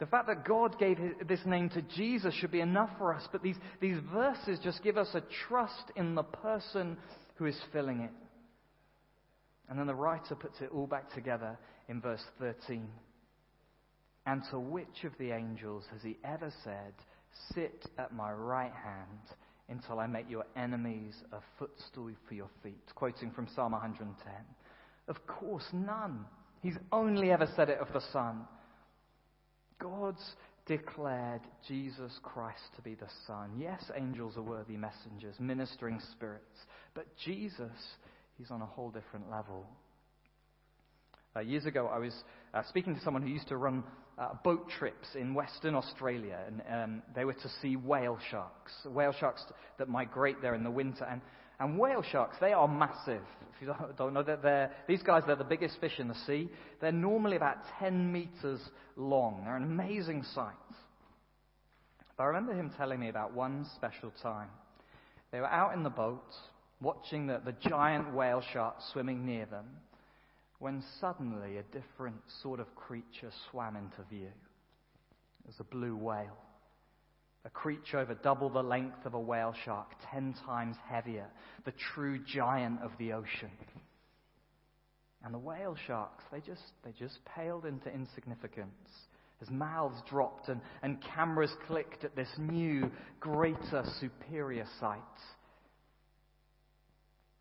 The 0.00 0.06
fact 0.06 0.26
that 0.26 0.44
God 0.44 0.76
gave 0.80 0.98
his, 0.98 1.12
this 1.28 1.40
name 1.46 1.68
to 1.70 1.82
Jesus 1.96 2.34
should 2.34 2.50
be 2.50 2.60
enough 2.60 2.90
for 2.98 3.14
us, 3.14 3.22
but 3.30 3.42
these, 3.42 3.56
these 3.80 3.98
verses 4.12 4.58
just 4.64 4.82
give 4.82 4.98
us 4.98 5.10
a 5.14 5.22
trust 5.46 5.92
in 5.94 6.16
the 6.16 6.24
person 6.24 6.96
who 7.36 7.46
is 7.46 7.56
filling 7.72 8.00
it. 8.00 8.10
And 9.68 9.78
then 9.78 9.86
the 9.86 9.94
writer 9.94 10.34
puts 10.34 10.60
it 10.60 10.70
all 10.74 10.88
back 10.88 11.14
together 11.14 11.56
in 11.88 12.00
verse 12.00 12.24
13. 12.38 12.86
And 14.26 14.42
to 14.50 14.58
which 14.58 15.04
of 15.04 15.12
the 15.18 15.30
angels 15.32 15.84
has 15.92 16.02
he 16.02 16.16
ever 16.24 16.52
said, 16.62 16.94
Sit 17.54 17.86
at 17.98 18.14
my 18.14 18.32
right 18.32 18.72
hand 18.72 19.36
until 19.68 19.98
I 19.98 20.06
make 20.06 20.30
your 20.30 20.44
enemies 20.56 21.14
a 21.32 21.38
footstool 21.58 22.10
for 22.28 22.34
your 22.34 22.50
feet. 22.62 22.94
Quoting 22.94 23.30
from 23.32 23.48
Psalm 23.54 23.72
110. 23.72 24.32
Of 25.08 25.26
course, 25.26 25.66
none. 25.72 26.24
He's 26.62 26.78
only 26.92 27.30
ever 27.30 27.48
said 27.56 27.68
it 27.68 27.78
of 27.78 27.92
the 27.92 28.02
Son. 28.12 28.42
God's 29.78 30.24
declared 30.66 31.42
Jesus 31.68 32.12
Christ 32.22 32.62
to 32.76 32.82
be 32.82 32.94
the 32.94 33.08
Son. 33.26 33.50
Yes, 33.58 33.82
angels 33.94 34.36
are 34.36 34.42
worthy 34.42 34.76
messengers, 34.76 35.34
ministering 35.38 36.00
spirits. 36.12 36.58
But 36.94 37.06
Jesus, 37.22 37.72
he's 38.38 38.50
on 38.50 38.62
a 38.62 38.66
whole 38.66 38.90
different 38.90 39.30
level. 39.30 39.66
Uh, 41.36 41.40
years 41.40 41.66
ago, 41.66 41.90
I 41.92 41.98
was 41.98 42.14
uh, 42.54 42.62
speaking 42.68 42.94
to 42.94 43.00
someone 43.02 43.20
who 43.20 43.28
used 43.28 43.48
to 43.48 43.56
run 43.56 43.82
uh, 44.18 44.34
boat 44.44 44.68
trips 44.78 45.08
in 45.16 45.34
Western 45.34 45.74
Australia, 45.74 46.38
and 46.46 46.62
um, 46.72 47.02
they 47.16 47.24
were 47.24 47.34
to 47.34 47.48
see 47.60 47.74
whale 47.74 48.18
sharks, 48.30 48.70
whale 48.86 49.12
sharks 49.18 49.42
that 49.78 49.88
migrate 49.88 50.40
there 50.40 50.54
in 50.54 50.62
the 50.62 50.70
winter. 50.70 51.04
And, 51.04 51.20
and 51.58 51.76
whale 51.76 52.04
sharks, 52.04 52.36
they 52.40 52.52
are 52.52 52.68
massive. 52.68 53.22
If 53.52 53.60
you 53.60 53.66
don't, 53.66 53.96
don't 53.96 54.14
know 54.14 54.22
that 54.22 54.42
they're, 54.42 54.70
these 54.86 55.02
guys, 55.02 55.24
they're 55.26 55.34
the 55.34 55.42
biggest 55.42 55.80
fish 55.80 55.98
in 55.98 56.06
the 56.06 56.14
sea. 56.24 56.48
They're 56.80 56.92
normally 56.92 57.34
about 57.34 57.56
10 57.80 58.12
meters 58.12 58.60
long. 58.94 59.42
They're 59.44 59.56
an 59.56 59.64
amazing 59.64 60.22
sight. 60.34 60.52
But 62.16 62.22
I 62.22 62.26
remember 62.26 62.52
him 62.52 62.70
telling 62.76 63.00
me 63.00 63.08
about 63.08 63.34
one 63.34 63.66
special 63.74 64.12
time. 64.22 64.50
They 65.32 65.40
were 65.40 65.50
out 65.50 65.74
in 65.74 65.82
the 65.82 65.90
boat, 65.90 66.32
watching 66.80 67.26
the, 67.26 67.40
the 67.44 67.56
giant 67.68 68.14
whale 68.14 68.42
shark 68.52 68.76
swimming 68.92 69.26
near 69.26 69.46
them 69.46 69.66
when 70.58 70.82
suddenly 71.00 71.58
a 71.58 71.62
different 71.64 72.20
sort 72.42 72.60
of 72.60 72.74
creature 72.74 73.30
swam 73.50 73.76
into 73.76 74.02
view. 74.08 74.28
It 75.44 75.46
was 75.46 75.60
a 75.60 75.64
blue 75.64 75.96
whale. 75.96 76.38
A 77.44 77.50
creature 77.50 77.98
over 77.98 78.14
double 78.14 78.48
the 78.48 78.62
length 78.62 79.04
of 79.04 79.14
a 79.14 79.20
whale 79.20 79.54
shark, 79.64 79.88
ten 80.10 80.34
times 80.46 80.76
heavier, 80.88 81.26
the 81.66 81.74
true 81.94 82.18
giant 82.18 82.80
of 82.82 82.92
the 82.98 83.12
ocean. 83.12 83.50
And 85.22 85.34
the 85.34 85.38
whale 85.38 85.76
sharks, 85.86 86.24
they 86.32 86.40
just, 86.40 86.62
they 86.84 86.92
just 86.92 87.18
paled 87.24 87.66
into 87.66 87.92
insignificance 87.92 88.70
as 89.42 89.50
mouths 89.50 90.00
dropped 90.08 90.48
and, 90.48 90.60
and 90.82 91.02
cameras 91.14 91.50
clicked 91.66 92.04
at 92.04 92.16
this 92.16 92.28
new, 92.38 92.90
greater, 93.20 93.84
superior 94.00 94.66
sight. 94.80 95.00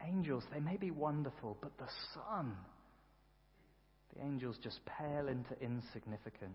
Angels, 0.05 0.43
they 0.53 0.60
may 0.60 0.75
be 0.75 0.91
wonderful, 0.91 1.58
but 1.62 1.77
the 1.77 1.88
Son, 2.13 2.55
the 4.15 4.24
angels 4.24 4.58
just 4.63 4.79
pale 4.86 5.27
into 5.27 5.53
insignificance. 5.62 6.53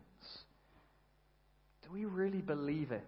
Do 1.85 1.93
we 1.93 2.05
really 2.05 2.41
believe 2.41 2.93
it? 2.93 3.03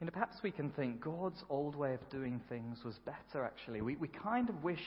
You 0.00 0.06
know, 0.06 0.12
perhaps 0.12 0.36
we 0.42 0.50
can 0.50 0.70
think 0.70 1.00
God's 1.00 1.42
old 1.50 1.76
way 1.76 1.92
of 1.92 2.08
doing 2.10 2.40
things 2.48 2.78
was 2.84 2.94
better, 3.04 3.44
actually. 3.44 3.82
We, 3.82 3.96
we 3.96 4.08
kind 4.08 4.48
of 4.48 4.64
wish 4.64 4.80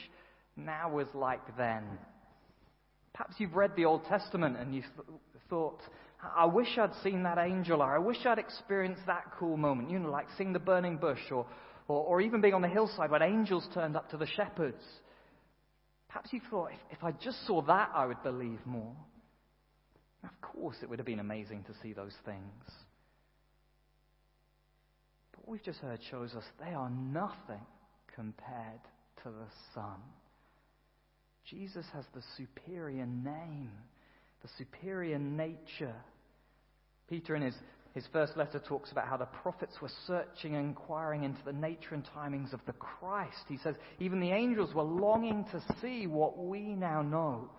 now 0.57 0.89
was 0.91 1.07
like 1.13 1.55
then. 1.55 1.83
Perhaps 3.13 3.35
you've 3.37 3.55
read 3.55 3.71
the 3.75 3.85
Old 3.85 4.05
Testament 4.05 4.57
and 4.57 4.73
you 4.73 4.81
th- 4.81 5.19
thought, 5.49 5.79
I 6.35 6.45
wish 6.45 6.79
I'd 6.79 6.95
seen 7.03 7.23
that 7.23 7.37
angel, 7.37 7.81
or 7.81 7.95
I 7.95 7.99
wish 7.99 8.25
I'd 8.25 8.39
experienced 8.39 9.03
that 9.05 9.25
cool 9.37 9.55
moment. 9.55 9.91
You 9.91 9.99
know, 9.99 10.09
like 10.09 10.27
seeing 10.35 10.51
the 10.51 10.59
burning 10.59 10.97
bush, 10.97 11.19
or, 11.29 11.45
or, 11.87 12.03
or 12.05 12.21
even 12.21 12.41
being 12.41 12.55
on 12.55 12.61
the 12.63 12.67
hillside 12.67 13.11
when 13.11 13.21
angels 13.21 13.67
turned 13.73 13.95
up 13.95 14.09
to 14.11 14.17
the 14.17 14.25
shepherds. 14.25 14.83
Perhaps 16.13 16.31
you 16.31 16.41
thought, 16.51 16.69
if, 16.71 16.97
if 16.99 17.03
I 17.03 17.11
just 17.11 17.43
saw 17.47 17.63
that, 17.63 17.89
I 17.91 18.05
would 18.05 18.21
believe 18.21 18.59
more. 18.67 18.95
Of 20.23 20.29
course, 20.41 20.75
it 20.83 20.89
would 20.89 20.99
have 20.99 21.07
been 21.07 21.19
amazing 21.19 21.63
to 21.63 21.73
see 21.81 21.91
those 21.91 22.13
things. 22.23 22.63
But 25.31 25.41
what 25.41 25.53
we've 25.53 25.63
just 25.63 25.79
heard 25.79 25.99
shows 26.11 26.35
us 26.35 26.43
they 26.63 26.75
are 26.75 26.91
nothing 26.91 27.65
compared 28.13 28.81
to 29.23 29.29
the 29.29 29.47
Son. 29.73 29.97
Jesus 31.49 31.85
has 31.93 32.05
the 32.13 32.21
superior 32.37 33.07
name, 33.07 33.71
the 34.43 34.49
superior 34.59 35.17
nature. 35.17 35.95
Peter, 37.09 37.35
in 37.35 37.41
his 37.41 37.55
his 37.93 38.05
first 38.11 38.35
letter 38.35 38.59
talks 38.59 38.91
about 38.91 39.07
how 39.07 39.17
the 39.17 39.25
prophets 39.25 39.75
were 39.79 39.91
searching 40.07 40.55
and 40.55 40.65
inquiring 40.65 41.23
into 41.23 41.43
the 41.45 41.53
nature 41.53 41.93
and 41.93 42.03
timings 42.15 42.51
of 42.51 42.59
the 42.65 42.73
Christ. 42.73 43.45
He 43.47 43.57
says 43.57 43.75
even 43.99 44.19
the 44.19 44.31
angels 44.31 44.73
were 44.73 44.83
longing 44.83 45.45
to 45.51 45.63
see 45.79 46.07
what 46.07 46.37
we 46.37 46.61
now 46.61 47.03
know. 47.03 47.51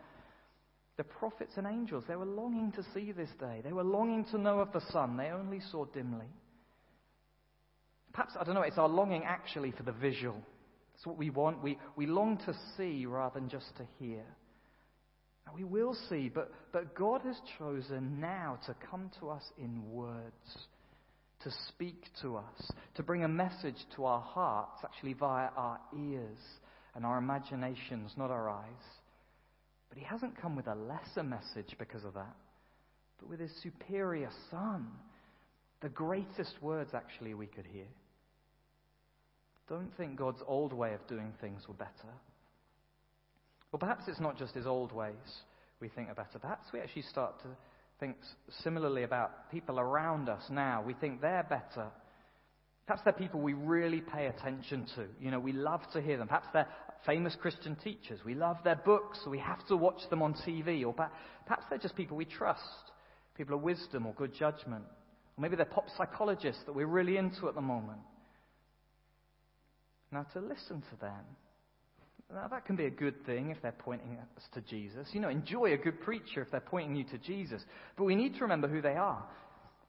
The 0.96 1.04
prophets 1.04 1.52
and 1.56 1.66
angels, 1.66 2.04
they 2.08 2.16
were 2.16 2.24
longing 2.24 2.72
to 2.72 2.84
see 2.92 3.12
this 3.12 3.30
day. 3.38 3.60
They 3.62 3.72
were 3.72 3.84
longing 3.84 4.24
to 4.26 4.38
know 4.38 4.58
of 4.58 4.72
the 4.72 4.82
Son. 4.92 5.16
They 5.16 5.28
only 5.28 5.60
saw 5.70 5.84
dimly. 5.86 6.26
Perhaps, 8.12 8.34
I 8.38 8.44
don't 8.44 8.54
know, 8.54 8.62
it's 8.62 8.78
our 8.78 8.88
longing 8.88 9.22
actually 9.24 9.72
for 9.72 9.82
the 9.84 9.92
visual. 9.92 10.40
It's 10.94 11.06
what 11.06 11.16
we 11.16 11.30
want. 11.30 11.62
We, 11.62 11.78
we 11.96 12.06
long 12.06 12.38
to 12.46 12.54
see 12.76 13.06
rather 13.06 13.38
than 13.38 13.48
just 13.48 13.76
to 13.76 13.86
hear. 13.98 14.24
And 15.46 15.56
we 15.56 15.64
will 15.64 15.96
see, 16.08 16.28
but, 16.28 16.52
but 16.72 16.94
God 16.94 17.22
has 17.22 17.36
chosen 17.58 18.20
now 18.20 18.58
to 18.66 18.74
come 18.90 19.10
to 19.20 19.30
us 19.30 19.42
in 19.58 19.90
words, 19.90 20.58
to 21.42 21.50
speak 21.68 22.04
to 22.22 22.36
us, 22.36 22.70
to 22.94 23.02
bring 23.02 23.24
a 23.24 23.28
message 23.28 23.76
to 23.96 24.04
our 24.04 24.20
hearts, 24.20 24.80
actually 24.82 25.12
via 25.12 25.48
our 25.56 25.78
ears 25.96 26.38
and 26.94 27.04
our 27.04 27.18
imaginations, 27.18 28.12
not 28.16 28.30
our 28.30 28.48
eyes. 28.48 28.66
But 29.88 29.98
He 29.98 30.04
hasn't 30.04 30.40
come 30.40 30.56
with 30.56 30.66
a 30.66 30.74
lesser 30.74 31.22
message 31.22 31.76
because 31.78 32.04
of 32.04 32.14
that, 32.14 32.36
but 33.18 33.28
with 33.28 33.40
His 33.40 33.52
superior 33.62 34.30
Son. 34.50 34.86
The 35.82 35.88
greatest 35.90 36.54
words, 36.62 36.92
actually, 36.94 37.34
we 37.34 37.46
could 37.46 37.66
hear. 37.66 37.86
Don't 39.68 39.94
think 39.96 40.16
God's 40.16 40.42
old 40.46 40.72
way 40.72 40.94
of 40.94 41.06
doing 41.06 41.32
things 41.40 41.68
were 41.68 41.74
better. 41.74 41.90
Well, 43.74 43.80
perhaps 43.80 44.04
it's 44.06 44.20
not 44.20 44.38
just 44.38 44.54
his 44.54 44.68
old 44.68 44.92
ways 44.92 45.42
we 45.80 45.88
think 45.88 46.08
are 46.08 46.14
better. 46.14 46.38
Perhaps 46.38 46.68
we 46.72 46.78
actually 46.78 47.02
start 47.02 47.42
to 47.42 47.48
think 47.98 48.14
similarly 48.62 49.02
about 49.02 49.50
people 49.50 49.80
around 49.80 50.28
us 50.28 50.44
now. 50.48 50.80
We 50.86 50.94
think 50.94 51.20
they're 51.20 51.42
better. 51.42 51.88
Perhaps 52.86 53.02
they're 53.02 53.12
people 53.12 53.40
we 53.40 53.54
really 53.54 54.00
pay 54.00 54.26
attention 54.26 54.86
to. 54.94 55.06
You 55.20 55.32
know, 55.32 55.40
we 55.40 55.50
love 55.50 55.80
to 55.92 56.00
hear 56.00 56.16
them. 56.16 56.28
Perhaps 56.28 56.46
they're 56.52 56.68
famous 57.04 57.34
Christian 57.34 57.74
teachers. 57.74 58.20
We 58.24 58.36
love 58.36 58.58
their 58.62 58.76
books, 58.76 59.18
so 59.24 59.30
we 59.30 59.40
have 59.40 59.66
to 59.66 59.76
watch 59.76 60.08
them 60.08 60.22
on 60.22 60.34
TV. 60.34 60.86
Or 60.86 60.92
perhaps 60.92 61.64
they're 61.68 61.76
just 61.76 61.96
people 61.96 62.16
we 62.16 62.26
trust, 62.26 62.62
people 63.36 63.56
of 63.56 63.62
wisdom 63.62 64.06
or 64.06 64.14
good 64.14 64.34
judgment. 64.38 64.84
Or 65.36 65.42
maybe 65.42 65.56
they're 65.56 65.64
pop 65.64 65.88
psychologists 65.96 66.62
that 66.66 66.76
we're 66.76 66.86
really 66.86 67.16
into 67.16 67.48
at 67.48 67.56
the 67.56 67.60
moment. 67.60 67.98
Now, 70.12 70.26
to 70.32 70.38
listen 70.38 70.80
to 70.92 71.00
them 71.00 71.24
now, 72.32 72.48
that 72.48 72.64
can 72.64 72.74
be 72.74 72.86
a 72.86 72.90
good 72.90 73.24
thing 73.26 73.50
if 73.50 73.60
they're 73.62 73.72
pointing 73.72 74.16
us 74.18 74.42
to 74.54 74.60
Jesus. 74.62 75.08
You 75.12 75.20
know, 75.20 75.28
enjoy 75.28 75.72
a 75.72 75.76
good 75.76 76.00
preacher 76.00 76.42
if 76.42 76.50
they're 76.50 76.60
pointing 76.60 76.96
you 76.96 77.04
to 77.04 77.18
Jesus. 77.18 77.62
But 77.96 78.04
we 78.04 78.16
need 78.16 78.34
to 78.34 78.40
remember 78.40 78.66
who 78.66 78.80
they 78.80 78.96
are. 78.96 79.24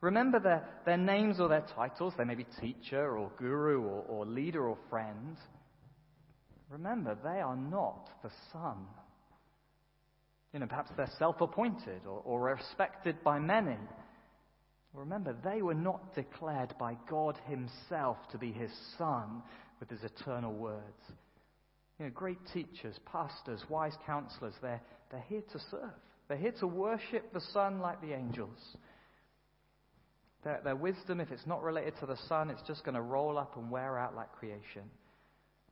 Remember 0.01 0.39
their, 0.39 0.67
their 0.85 0.97
names 0.97 1.39
or 1.39 1.47
their 1.47 1.65
titles. 1.75 2.13
They 2.17 2.23
may 2.23 2.35
be 2.35 2.45
teacher 2.61 3.17
or 3.17 3.31
guru 3.39 3.81
or, 3.81 4.03
or 4.03 4.25
leader 4.25 4.67
or 4.67 4.77
friend. 4.89 5.37
Remember, 6.69 7.17
they 7.23 7.39
are 7.39 7.55
not 7.55 8.09
the 8.21 8.29
Son. 8.51 8.85
You 10.53 10.59
know, 10.59 10.67
perhaps 10.67 10.91
they're 10.95 11.09
self 11.17 11.41
appointed 11.41 12.01
or, 12.05 12.21
or 12.25 12.43
respected 12.43 13.23
by 13.23 13.39
many. 13.39 13.77
Remember, 14.93 15.35
they 15.43 15.61
were 15.61 15.73
not 15.73 16.15
declared 16.15 16.73
by 16.79 16.95
God 17.09 17.37
Himself 17.47 18.17
to 18.31 18.37
be 18.37 18.51
His 18.51 18.71
Son 18.97 19.41
with 19.79 19.89
His 19.89 20.03
eternal 20.03 20.53
words. 20.53 20.83
You 21.99 22.05
know, 22.05 22.11
great 22.13 22.39
teachers, 22.53 22.95
pastors, 23.11 23.63
wise 23.69 23.95
counselors, 24.05 24.53
they're, 24.61 24.81
they're 25.11 25.23
here 25.29 25.43
to 25.53 25.59
serve. 25.71 25.91
They're 26.27 26.37
here 26.37 26.53
to 26.59 26.67
worship 26.67 27.31
the 27.33 27.41
Son 27.53 27.79
like 27.79 28.01
the 28.01 28.13
angels. 28.13 28.59
Their, 30.43 30.59
their 30.63 30.75
wisdom, 30.75 31.21
if 31.21 31.31
it's 31.31 31.45
not 31.47 31.63
related 31.63 31.93
to 32.01 32.05
the 32.05 32.17
Son, 32.27 32.49
it's 32.49 32.61
just 32.67 32.83
going 32.83 32.95
to 32.95 33.01
roll 33.01 33.37
up 33.37 33.55
and 33.57 33.71
wear 33.71 33.97
out 33.97 34.15
like 34.15 34.31
creation. 34.33 34.83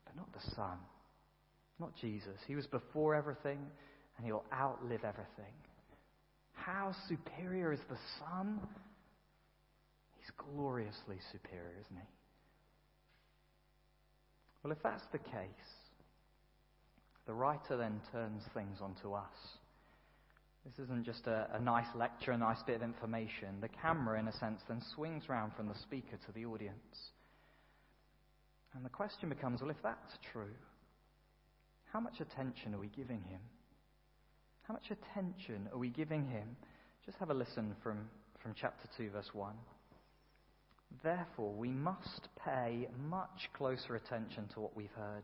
But 0.05 0.15
not 0.15 0.31
the 0.33 0.51
Son. 0.55 0.77
Not 1.79 1.91
Jesus. 1.99 2.37
He 2.47 2.55
was 2.55 2.67
before 2.67 3.15
everything, 3.15 3.59
and 4.17 4.25
He'll 4.25 4.45
outlive 4.53 5.03
everything. 5.03 5.53
How 6.53 6.95
superior 7.09 7.73
is 7.73 7.79
the 7.89 7.97
Son? 8.19 8.59
He's 10.19 10.31
gloriously 10.37 11.17
superior, 11.31 11.73
isn't 11.85 11.97
he? 11.97 12.07
Well, 14.63 14.71
if 14.71 14.81
that's 14.81 15.03
the 15.11 15.17
case, 15.17 15.73
the 17.25 17.33
writer 17.33 17.77
then 17.77 18.01
turns 18.11 18.43
things 18.53 18.79
onto 18.81 19.13
us. 19.13 19.57
This 20.65 20.85
isn't 20.85 21.05
just 21.05 21.27
a, 21.27 21.47
a, 21.53 21.59
nice 21.59 21.87
lecture, 21.95 22.31
a 22.31 22.37
nice 22.37 22.61
bit 22.65 22.77
of 22.77 22.83
information. 22.83 23.59
The 23.59 23.67
camera, 23.67 24.19
in 24.19 24.27
a 24.27 24.37
sense, 24.37 24.61
then 24.67 24.81
swings 24.95 25.27
round 25.27 25.53
from 25.55 25.67
the 25.67 25.75
speaker 25.75 26.17
to 26.25 26.31
the 26.33 26.45
audience. 26.45 27.11
And 28.73 28.85
the 28.85 28.89
question 28.89 29.29
becomes 29.29 29.61
well, 29.61 29.69
if 29.71 29.81
that's 29.83 30.17
true, 30.31 30.55
how 31.91 31.99
much 31.99 32.21
attention 32.21 32.73
are 32.73 32.79
we 32.79 32.87
giving 32.95 33.21
him? 33.23 33.41
How 34.63 34.73
much 34.73 34.89
attention 34.89 35.67
are 35.71 35.77
we 35.77 35.89
giving 35.89 36.25
him? 36.25 36.55
Just 37.05 37.17
have 37.17 37.29
a 37.29 37.33
listen 37.33 37.75
from, 37.83 38.09
from 38.41 38.55
chapter 38.59 38.87
2, 38.97 39.09
verse 39.09 39.29
1. 39.33 39.53
Therefore, 41.03 41.53
we 41.53 41.69
must 41.69 42.29
pay 42.45 42.87
much 43.09 43.49
closer 43.53 43.95
attention 43.95 44.47
to 44.53 44.61
what 44.61 44.75
we've 44.75 44.93
heard, 44.95 45.23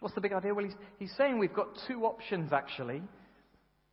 What's 0.00 0.14
the 0.14 0.20
big 0.20 0.32
idea? 0.32 0.54
Well, 0.54 0.64
he's, 0.64 0.74
he's 0.98 1.16
saying 1.16 1.38
we've 1.38 1.52
got 1.52 1.68
two 1.88 2.04
options, 2.04 2.52
actually. 2.52 3.02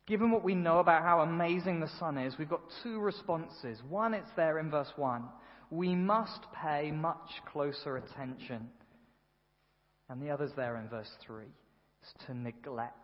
Given 0.06 0.30
what 0.30 0.44
we 0.44 0.54
know 0.54 0.78
about 0.78 1.02
how 1.02 1.20
amazing 1.20 1.80
the 1.80 1.90
Son 1.98 2.16
is, 2.16 2.34
we've 2.38 2.48
got 2.48 2.62
two 2.82 3.00
responses. 3.00 3.80
One, 3.88 4.14
it's 4.14 4.30
there 4.36 4.60
in 4.60 4.70
verse 4.70 4.92
1. 4.94 5.24
We 5.70 5.96
must 5.96 6.46
pay 6.62 6.92
much 6.92 7.28
closer 7.52 7.96
attention. 7.96 8.68
And 10.08 10.22
the 10.22 10.30
other's 10.30 10.52
there 10.54 10.76
in 10.76 10.88
verse 10.88 11.10
3. 11.26 11.44
It's 12.02 12.24
to 12.26 12.34
neglect 12.34 12.94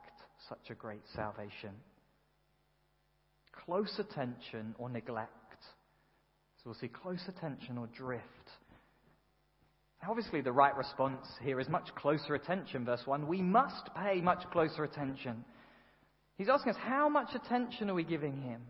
such 0.49 0.71
a 0.71 0.75
great 0.75 1.03
salvation. 1.17 1.71
Close 3.65 3.99
attention 3.99 4.77
or 4.79 4.89
neglect. 4.89 5.31
So 6.59 6.63
we'll 6.67 6.75
see 6.75 6.89
close 6.89 7.23
attention 7.27 7.79
or 7.79 7.89
drift. 7.89 8.23
Obviously, 10.09 10.41
the 10.41 10.53
right 10.53 10.77
response 10.77 11.27
here 11.43 11.61
is 11.61 11.69
much 11.69 11.95
closer 11.95 12.35
attention, 12.35 12.85
verse 12.85 13.03
1. 13.05 13.27
We 13.27 13.41
must 13.41 13.91
pay 13.95 14.21
much 14.21 14.43
closer 14.51 14.83
attention. 14.83 15.45
He's 16.37 16.49
asking 16.49 16.73
us, 16.73 16.79
how 16.81 17.09
much 17.09 17.35
attention 17.35 17.89
are 17.89 17.95
we 17.95 18.03
giving 18.03 18.41
him? 18.41 18.63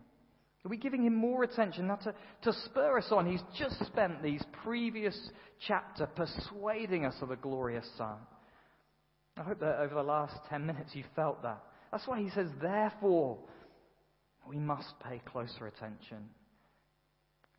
Are 0.65 0.69
we 0.69 0.77
giving 0.77 1.05
him 1.05 1.15
more 1.15 1.43
attention? 1.43 1.89
Now, 1.89 1.97
to, 1.97 2.15
to 2.43 2.53
spur 2.67 2.99
us 2.99 3.09
on, 3.11 3.27
he's 3.27 3.43
just 3.59 3.85
spent 3.87 4.23
these 4.23 4.43
previous 4.63 5.17
chapter 5.67 6.07
persuading 6.07 7.07
us 7.07 7.15
of 7.23 7.31
the 7.31 7.37
glorious 7.37 7.89
Son. 7.97 8.17
I 9.37 9.43
hope 9.43 9.61
that 9.61 9.81
over 9.81 9.95
the 9.95 10.03
last 10.03 10.35
10 10.51 10.67
minutes 10.67 10.91
you 10.95 11.05
felt 11.17 11.43
that. 11.43 11.63
That's 11.91 12.07
why 12.07 12.21
he 12.21 12.31
says, 12.31 12.49
therefore, 12.61 13.39
we 14.47 14.59
must 14.59 14.93
pay 15.01 15.21
closer 15.25 15.67
attention. 15.67 16.29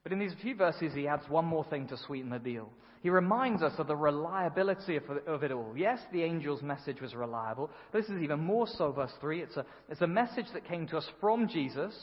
But 0.03 0.11
in 0.11 0.19
these 0.19 0.33
few 0.41 0.55
verses, 0.55 0.93
he 0.93 1.07
adds 1.07 1.23
one 1.29 1.45
more 1.45 1.63
thing 1.65 1.87
to 1.87 1.97
sweeten 1.97 2.29
the 2.29 2.39
deal. 2.39 2.69
He 3.01 3.09
reminds 3.09 3.61
us 3.61 3.73
of 3.77 3.87
the 3.87 3.95
reliability 3.95 4.95
of, 4.97 5.03
of, 5.27 5.43
it 5.43 5.51
all. 5.51 5.73
Yes, 5.75 5.99
the 6.11 6.23
angel's 6.23 6.61
message 6.61 7.01
was 7.01 7.13
reliable. 7.13 7.69
This 7.91 8.05
is 8.05 8.21
even 8.21 8.39
more 8.39 8.65
so, 8.65 8.91
verse 8.91 9.11
3. 9.19 9.41
It's 9.41 9.57
a, 9.57 9.65
it's 9.89 10.01
a 10.01 10.07
message 10.07 10.45
that 10.53 10.67
came 10.67 10.87
to 10.87 10.97
us 10.97 11.07
from 11.19 11.49
Jesus. 11.49 11.93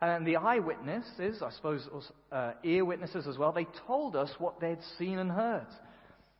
And 0.00 0.26
the 0.26 0.36
eyewitnesses, 0.36 1.42
I 1.42 1.50
suppose 1.50 1.88
uh, 2.30 2.52
ear 2.64 2.84
witnesses 2.84 3.26
as 3.28 3.38
well, 3.38 3.52
they 3.52 3.66
told 3.86 4.14
us 4.16 4.30
what 4.38 4.60
they'd 4.60 4.82
seen 4.98 5.18
and 5.18 5.30
heard. 5.30 5.66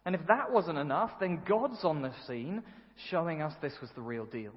And 0.05 0.15
if 0.15 0.21
that 0.29 0.53
wasn't 0.53 0.79
enough, 0.79 1.11
then 1.21 1.43
God's 1.47 1.85
on 1.85 2.03
the 2.03 2.13
scene 2.27 2.63
showing 3.11 3.43
us 3.43 3.53
this 3.61 3.75
was 3.81 3.91
the 3.95 4.03
real 4.03 4.27
deal. 4.27 4.53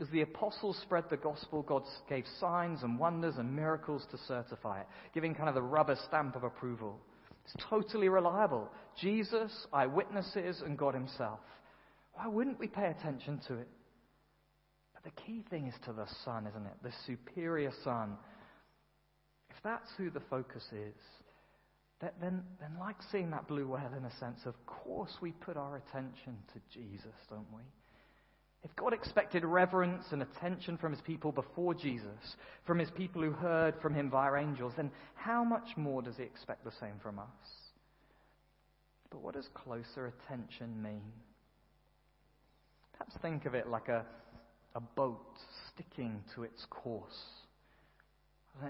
As 0.00 0.08
the 0.08 0.22
apostles 0.22 0.78
spread 0.80 1.04
the 1.10 1.18
gospel, 1.18 1.62
God 1.62 1.82
gave 2.08 2.24
signs 2.38 2.82
and 2.82 2.98
wonders 2.98 3.34
and 3.36 3.54
miracles 3.54 4.06
to 4.10 4.18
certify 4.26 4.80
it, 4.80 4.86
giving 5.12 5.34
kind 5.34 5.48
of 5.48 5.54
the 5.54 5.62
rubber 5.62 5.96
stamp 6.06 6.36
of 6.36 6.42
approval. 6.42 6.98
It's 7.44 7.62
totally 7.68 8.08
reliable. 8.08 8.70
Jesus, 8.98 9.52
eyewitnesses, 9.72 10.62
and 10.64 10.78
God 10.78 10.94
Himself. 10.94 11.40
Why 12.14 12.28
wouldn't 12.28 12.58
we 12.58 12.66
pay 12.66 12.86
attention 12.86 13.40
to 13.48 13.54
it? 13.54 13.68
But 14.94 15.04
the 15.04 15.22
key 15.22 15.44
thing 15.50 15.66
is 15.66 15.74
to 15.84 15.92
the 15.92 16.06
Son, 16.24 16.46
isn't 16.46 16.66
it? 16.66 16.76
The 16.82 16.92
superior 17.06 17.72
Son. 17.84 18.16
If 19.50 19.56
that's 19.62 19.90
who 19.98 20.10
the 20.10 20.22
focus 20.30 20.64
is, 20.72 20.94
then, 22.00 22.42
then 22.58 22.78
like 22.78 22.96
seeing 23.12 23.30
that 23.32 23.46
blue 23.46 23.68
whale 23.68 23.92
in 23.96 24.04
a 24.06 24.16
sense, 24.18 24.40
of 24.46 24.54
course 24.64 25.12
we 25.20 25.32
put 25.32 25.58
our 25.58 25.76
attention 25.76 26.38
to 26.54 26.78
Jesus, 26.78 27.12
don't 27.28 27.46
we? 27.54 27.62
If 28.62 28.76
God 28.76 28.92
expected 28.92 29.44
reverence 29.44 30.04
and 30.12 30.22
attention 30.22 30.76
from 30.76 30.92
his 30.92 31.00
people 31.00 31.32
before 31.32 31.72
Jesus, 31.72 32.36
from 32.66 32.78
his 32.78 32.90
people 32.90 33.22
who 33.22 33.30
heard 33.30 33.74
from 33.80 33.94
him 33.94 34.10
via 34.10 34.34
angels, 34.34 34.74
then 34.76 34.90
how 35.14 35.42
much 35.44 35.76
more 35.76 36.02
does 36.02 36.16
he 36.16 36.24
expect 36.24 36.64
the 36.64 36.72
same 36.78 36.98
from 37.02 37.18
us? 37.18 37.24
But 39.10 39.22
what 39.22 39.34
does 39.34 39.48
closer 39.54 40.06
attention 40.06 40.82
mean? 40.82 41.02
Perhaps 42.92 43.16
think 43.22 43.46
of 43.46 43.54
it 43.54 43.66
like 43.66 43.88
a, 43.88 44.04
a 44.74 44.80
boat 44.80 45.38
sticking 45.72 46.22
to 46.34 46.42
its 46.42 46.66
course. 46.68 47.18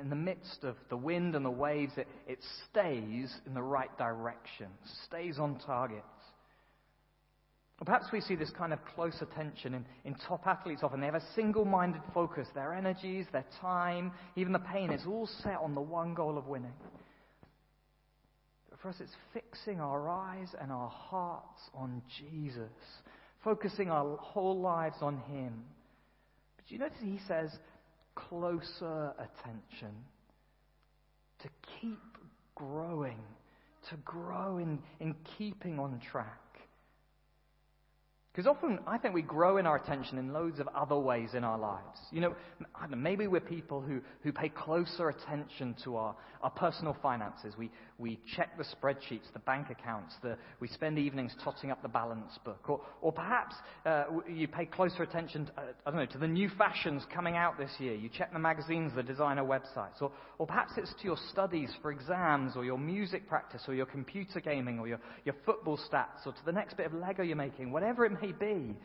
In 0.00 0.08
the 0.08 0.16
midst 0.16 0.62
of 0.62 0.76
the 0.88 0.96
wind 0.96 1.34
and 1.34 1.44
the 1.44 1.50
waves, 1.50 1.92
it, 1.96 2.06
it 2.28 2.38
stays 2.70 3.34
in 3.44 3.54
the 3.54 3.62
right 3.62 3.96
direction, 3.98 4.68
stays 5.06 5.38
on 5.38 5.58
target. 5.58 6.04
Perhaps 7.84 8.12
we 8.12 8.20
see 8.20 8.34
this 8.34 8.50
kind 8.50 8.74
of 8.74 8.78
close 8.94 9.16
attention 9.22 9.72
in, 9.72 9.86
in 10.04 10.14
top 10.28 10.46
athletes 10.46 10.82
often. 10.82 11.00
They 11.00 11.06
have 11.06 11.14
a 11.14 11.32
single 11.34 11.64
minded 11.64 12.02
focus. 12.12 12.46
Their 12.54 12.74
energies, 12.74 13.24
their 13.32 13.46
time, 13.60 14.12
even 14.36 14.52
the 14.52 14.58
pain 14.58 14.90
is 14.90 15.02
all 15.06 15.26
set 15.42 15.56
on 15.56 15.74
the 15.74 15.80
one 15.80 16.12
goal 16.12 16.36
of 16.36 16.46
winning. 16.46 16.74
But 18.68 18.80
for 18.80 18.90
us, 18.90 18.96
it's 19.00 19.16
fixing 19.32 19.80
our 19.80 20.10
eyes 20.10 20.48
and 20.60 20.70
our 20.70 20.90
hearts 20.90 21.62
on 21.74 22.02
Jesus, 22.18 22.70
focusing 23.42 23.90
our 23.90 24.14
whole 24.18 24.60
lives 24.60 24.96
on 25.00 25.16
Him. 25.30 25.64
But 26.56 26.70
you 26.70 26.78
notice 26.78 26.98
he 27.02 27.18
says, 27.26 27.50
closer 28.14 29.14
attention, 29.18 29.94
to 31.42 31.48
keep 31.80 31.98
growing, 32.54 33.20
to 33.88 33.96
grow 34.04 34.58
in, 34.58 34.78
in 35.00 35.14
keeping 35.38 35.78
on 35.78 35.98
track. 36.12 36.49
Because 38.32 38.46
often 38.46 38.78
I 38.86 38.96
think 38.96 39.12
we 39.12 39.22
grow 39.22 39.56
in 39.56 39.66
our 39.66 39.74
attention 39.74 40.16
in 40.16 40.32
loads 40.32 40.60
of 40.60 40.68
other 40.68 40.96
ways 40.96 41.30
in 41.34 41.42
our 41.42 41.58
lives. 41.58 41.98
You 42.12 42.20
know, 42.20 42.34
know 42.88 42.96
maybe 42.96 43.26
we're 43.26 43.40
people 43.40 43.80
who, 43.80 44.00
who 44.22 44.32
pay 44.32 44.48
closer 44.48 45.08
attention 45.08 45.74
to 45.82 45.96
our, 45.96 46.14
our 46.40 46.50
personal 46.50 46.96
finances. 47.02 47.54
We, 47.58 47.72
we 47.98 48.20
check 48.36 48.56
the 48.56 48.64
spreadsheets, 48.64 49.32
the 49.32 49.40
bank 49.40 49.66
accounts, 49.70 50.14
the, 50.22 50.36
we 50.60 50.68
spend 50.68 50.96
evenings 50.96 51.34
totting 51.42 51.72
up 51.72 51.82
the 51.82 51.88
balance 51.88 52.38
book. 52.44 52.70
Or, 52.70 52.80
or 53.02 53.12
perhaps 53.12 53.56
uh, 53.84 54.04
you 54.28 54.46
pay 54.46 54.66
closer 54.66 55.02
attention, 55.02 55.46
to, 55.46 55.52
uh, 55.58 55.62
I 55.84 55.90
don't 55.90 55.98
know, 55.98 56.06
to 56.06 56.18
the 56.18 56.28
new 56.28 56.50
fashions 56.56 57.02
coming 57.12 57.34
out 57.34 57.58
this 57.58 57.72
year. 57.80 57.96
You 57.96 58.08
check 58.16 58.32
the 58.32 58.38
magazines, 58.38 58.92
the 58.94 59.02
designer 59.02 59.42
websites. 59.42 60.00
Or, 60.00 60.12
or 60.38 60.46
perhaps 60.46 60.74
it's 60.76 60.94
to 61.00 61.04
your 61.04 61.18
studies 61.32 61.70
for 61.82 61.90
exams 61.90 62.54
or 62.54 62.64
your 62.64 62.78
music 62.78 63.28
practice 63.28 63.62
or 63.66 63.74
your 63.74 63.86
computer 63.86 64.38
gaming 64.38 64.78
or 64.78 64.86
your, 64.86 65.00
your 65.24 65.34
football 65.44 65.80
stats 65.92 66.24
or 66.26 66.32
to 66.32 66.44
the 66.46 66.52
next 66.52 66.76
bit 66.76 66.86
of 66.86 66.94
Lego 66.94 67.24
you're 67.24 67.34
making, 67.34 67.72
whatever 67.72 68.06
it 68.06 68.19
may 68.20 68.32
be, 68.32 68.76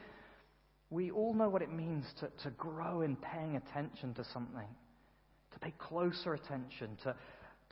we 0.89 1.11
all 1.11 1.33
know 1.33 1.49
what 1.49 1.61
it 1.61 1.71
means 1.71 2.05
to, 2.19 2.29
to 2.43 2.49
grow 2.51 3.01
in 3.01 3.15
paying 3.15 3.55
attention 3.55 4.13
to 4.15 4.23
something, 4.33 4.67
to 5.53 5.59
pay 5.59 5.73
closer 5.77 6.33
attention, 6.33 6.97
to, 7.03 7.15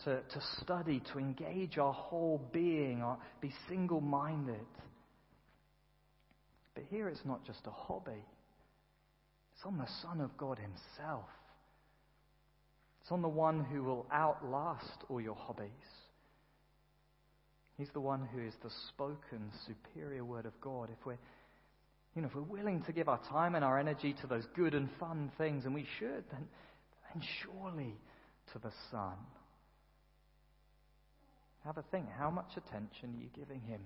to, 0.05 0.21
to 0.21 0.41
study, 0.61 1.01
to 1.13 1.19
engage 1.19 1.77
our 1.77 1.93
whole 1.93 2.41
being, 2.51 3.01
or 3.03 3.17
be 3.41 3.51
single 3.69 4.01
minded. 4.01 4.65
But 6.73 6.85
here 6.89 7.07
it's 7.07 7.23
not 7.23 7.45
just 7.45 7.59
a 7.67 7.71
hobby, 7.71 8.25
it's 9.55 9.65
on 9.65 9.77
the 9.77 9.87
Son 10.01 10.21
of 10.21 10.35
God 10.37 10.57
Himself. 10.57 11.25
It's 13.01 13.11
on 13.11 13.21
the 13.21 13.27
one 13.27 13.65
who 13.65 13.83
will 13.83 14.05
outlast 14.13 15.03
all 15.09 15.19
your 15.19 15.35
hobbies. 15.35 15.69
He's 17.77 17.89
the 17.93 17.99
one 17.99 18.27
who 18.33 18.39
is 18.41 18.53
the 18.63 18.69
spoken, 18.89 19.51
superior 19.67 20.23
word 20.23 20.45
of 20.45 20.53
God. 20.61 20.89
If 20.89 21.05
we're 21.05 21.17
you 22.15 22.21
know, 22.21 22.27
if 22.27 22.35
we're 22.35 22.41
willing 22.41 22.81
to 22.83 22.91
give 22.91 23.09
our 23.09 23.19
time 23.29 23.55
and 23.55 23.65
our 23.65 23.79
energy 23.79 24.13
to 24.21 24.27
those 24.27 24.45
good 24.55 24.73
and 24.73 24.89
fun 24.99 25.31
things, 25.37 25.65
and 25.65 25.73
we 25.73 25.85
should, 25.99 26.23
then, 26.31 26.47
then 27.13 27.23
surely 27.41 27.95
to 28.51 28.59
the 28.59 28.71
Son. 28.91 29.15
Have 31.65 31.77
a 31.77 31.83
think. 31.91 32.05
How 32.17 32.29
much 32.29 32.51
attention 32.57 33.15
are 33.15 33.21
you 33.21 33.29
giving 33.35 33.61
Him? 33.61 33.81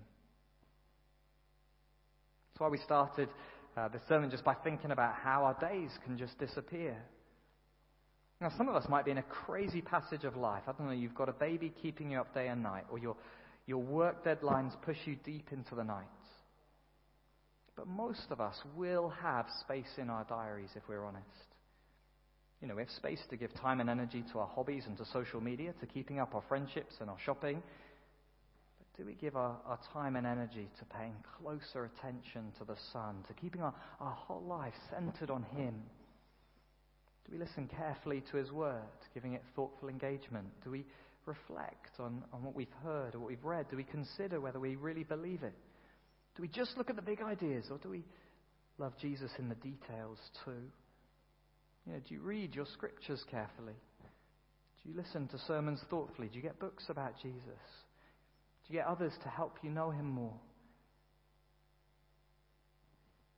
That's 2.52 2.62
why 2.62 2.70
we 2.70 2.80
started 2.80 3.30
uh, 3.78 3.88
this 3.88 4.02
sermon 4.10 4.32
just 4.32 4.44
by 4.44 4.56
thinking 4.56 4.92
about 4.92 5.14
how 5.14 5.46
our 5.46 5.70
days 5.70 5.92
can 6.04 6.18
just 6.18 6.38
disappear. 6.40 6.98
Now, 8.42 8.52
some 8.58 8.68
of 8.68 8.76
us 8.76 8.88
might 8.90 9.06
be 9.06 9.12
in 9.12 9.20
a 9.20 9.24
crazy 9.24 9.82
passage 9.82 10.24
of 10.24 10.36
life. 10.36 10.64
I 10.68 10.72
don't 10.72 10.88
know, 10.88 10.94
you've 10.94 11.16
got 11.16 11.30
a 11.30 11.34
baby 11.34 11.72
keeping 11.82 12.12
you 12.12 12.20
up 12.20 12.34
day 12.34 12.48
and 12.48 12.62
night, 12.62 12.86
or 12.92 12.98
your, 12.98 13.16
your 13.68 13.82
work 13.82 14.26
deadlines 14.26 14.74
push 14.84 14.98
you 15.06 15.16
deep 15.24 15.50
into 15.52 15.76
the 15.76 15.84
night. 15.84 16.06
But 17.78 17.88
most 17.88 18.26
of 18.32 18.42
us 18.42 18.60
will 18.76 19.10
have 19.22 19.46
space 19.62 19.98
in 19.98 20.10
our 20.10 20.26
diaries 20.26 20.72
if 20.76 20.82
we're 20.90 21.06
honest. 21.06 21.26
You 22.60 22.68
know, 22.68 22.76
we 22.76 22.82
have 22.82 22.90
space 22.90 23.22
to 23.30 23.38
give 23.38 23.54
time 23.54 23.80
and 23.80 23.90
energy 23.90 24.24
to 24.34 24.40
our 24.40 24.48
hobbies 24.48 24.86
and 24.88 24.98
to 24.98 25.06
social 25.06 25.40
media, 25.40 25.74
to 25.80 25.86
keeping 25.86 26.20
up 26.20 26.34
our 26.34 26.42
friendships 26.50 26.96
and 27.00 27.10
our 27.10 27.20
shopping. 27.24 27.62
But 28.80 28.98
do 28.98 29.06
we 29.06 29.14
give 29.14 29.36
our, 29.36 29.58
our 29.68 29.78
time 29.94 30.16
and 30.16 30.26
energy 30.26 30.68
to 30.80 30.86
paying 30.86 31.14
closer 31.40 31.86
attention 31.86 32.52
to 32.58 32.66
the 32.66 32.76
Son, 32.92 33.24
to 33.28 33.34
keeping 33.34 33.62
our, 33.62 33.76
our 34.00 34.14
whole 34.14 34.42
life 34.42 34.74
centered 34.90 35.30
on 35.30 35.44
Him? 35.56 35.76
Do 37.26 37.34
we 37.34 37.38
listen 37.38 37.70
carefully 37.78 38.24
to 38.32 38.38
His 38.38 38.52
Word, 38.52 38.82
giving 39.14 39.34
it 39.34 39.44
thoughtful 39.56 39.90
engagement? 39.90 40.48
Do 40.64 40.72
we 40.72 40.84
reflect 41.28 42.00
on, 42.00 42.24
on 42.34 42.44
what 42.44 42.56
we've 42.56 42.74
heard 42.84 43.14
or 43.14 43.20
what 43.20 43.28
we've 43.28 43.44
read? 43.44 43.70
Do 43.70 43.78
we 43.78 43.84
consider 43.84 44.42
whether 44.42 44.60
we 44.60 44.78
really 44.78 45.04
believe 45.04 45.44
it? 45.44 45.54
Do 46.38 46.44
we 46.44 46.48
just 46.50 46.78
look 46.78 46.92
at 46.92 46.96
the 46.96 47.02
big 47.02 47.20
ideas, 47.22 47.66
or 47.72 47.80
do 47.80 47.90
we 47.90 48.06
love 48.78 48.94
Jesus 49.02 49.32
in 49.40 49.50
the 49.50 49.56
details 49.56 50.20
too? 50.46 50.62
You 51.86 51.94
know, 51.94 52.00
do 52.08 52.14
you 52.14 52.22
read 52.22 52.54
your 52.54 52.68
scriptures 52.74 53.24
carefully? 53.32 53.74
Do 54.84 54.90
you 54.90 54.96
listen 54.96 55.28
to 55.30 55.40
sermons 55.48 55.80
thoughtfully? 55.90 56.28
Do 56.28 56.36
you 56.36 56.44
get 56.44 56.60
books 56.60 56.86
about 56.90 57.16
Jesus? 57.24 57.42
Do 57.42 58.74
you 58.74 58.76
get 58.76 58.86
others 58.86 59.14
to 59.24 59.30
help 59.30 59.58
you 59.64 59.72
know 59.72 59.90
him 59.90 60.06
more? 60.06 60.40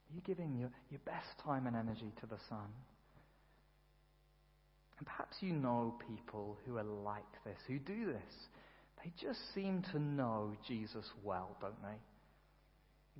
Are 0.10 0.16
you 0.16 0.22
giving 0.26 0.58
your, 0.58 0.72
your 0.90 1.00
best 1.06 1.28
time 1.46 1.68
and 1.68 1.78
energy 1.78 2.12
to 2.20 2.26
the 2.26 2.38
Son? 2.50 2.68
And 4.98 5.08
perhaps 5.08 5.38
you 5.40 5.54
know 5.54 5.96
people 6.06 6.58
who 6.66 6.78
are 6.78 6.84
like 6.84 7.24
this, 7.46 7.58
who 7.66 7.80
do 7.80 8.08
this. 8.08 8.34
They 9.02 9.14
just 9.22 9.40
seem 9.56 9.86
to 9.94 10.00
know 10.00 10.52
Jesus 10.68 11.06
well, 11.24 11.56
don't 11.62 11.82
they? 11.82 11.96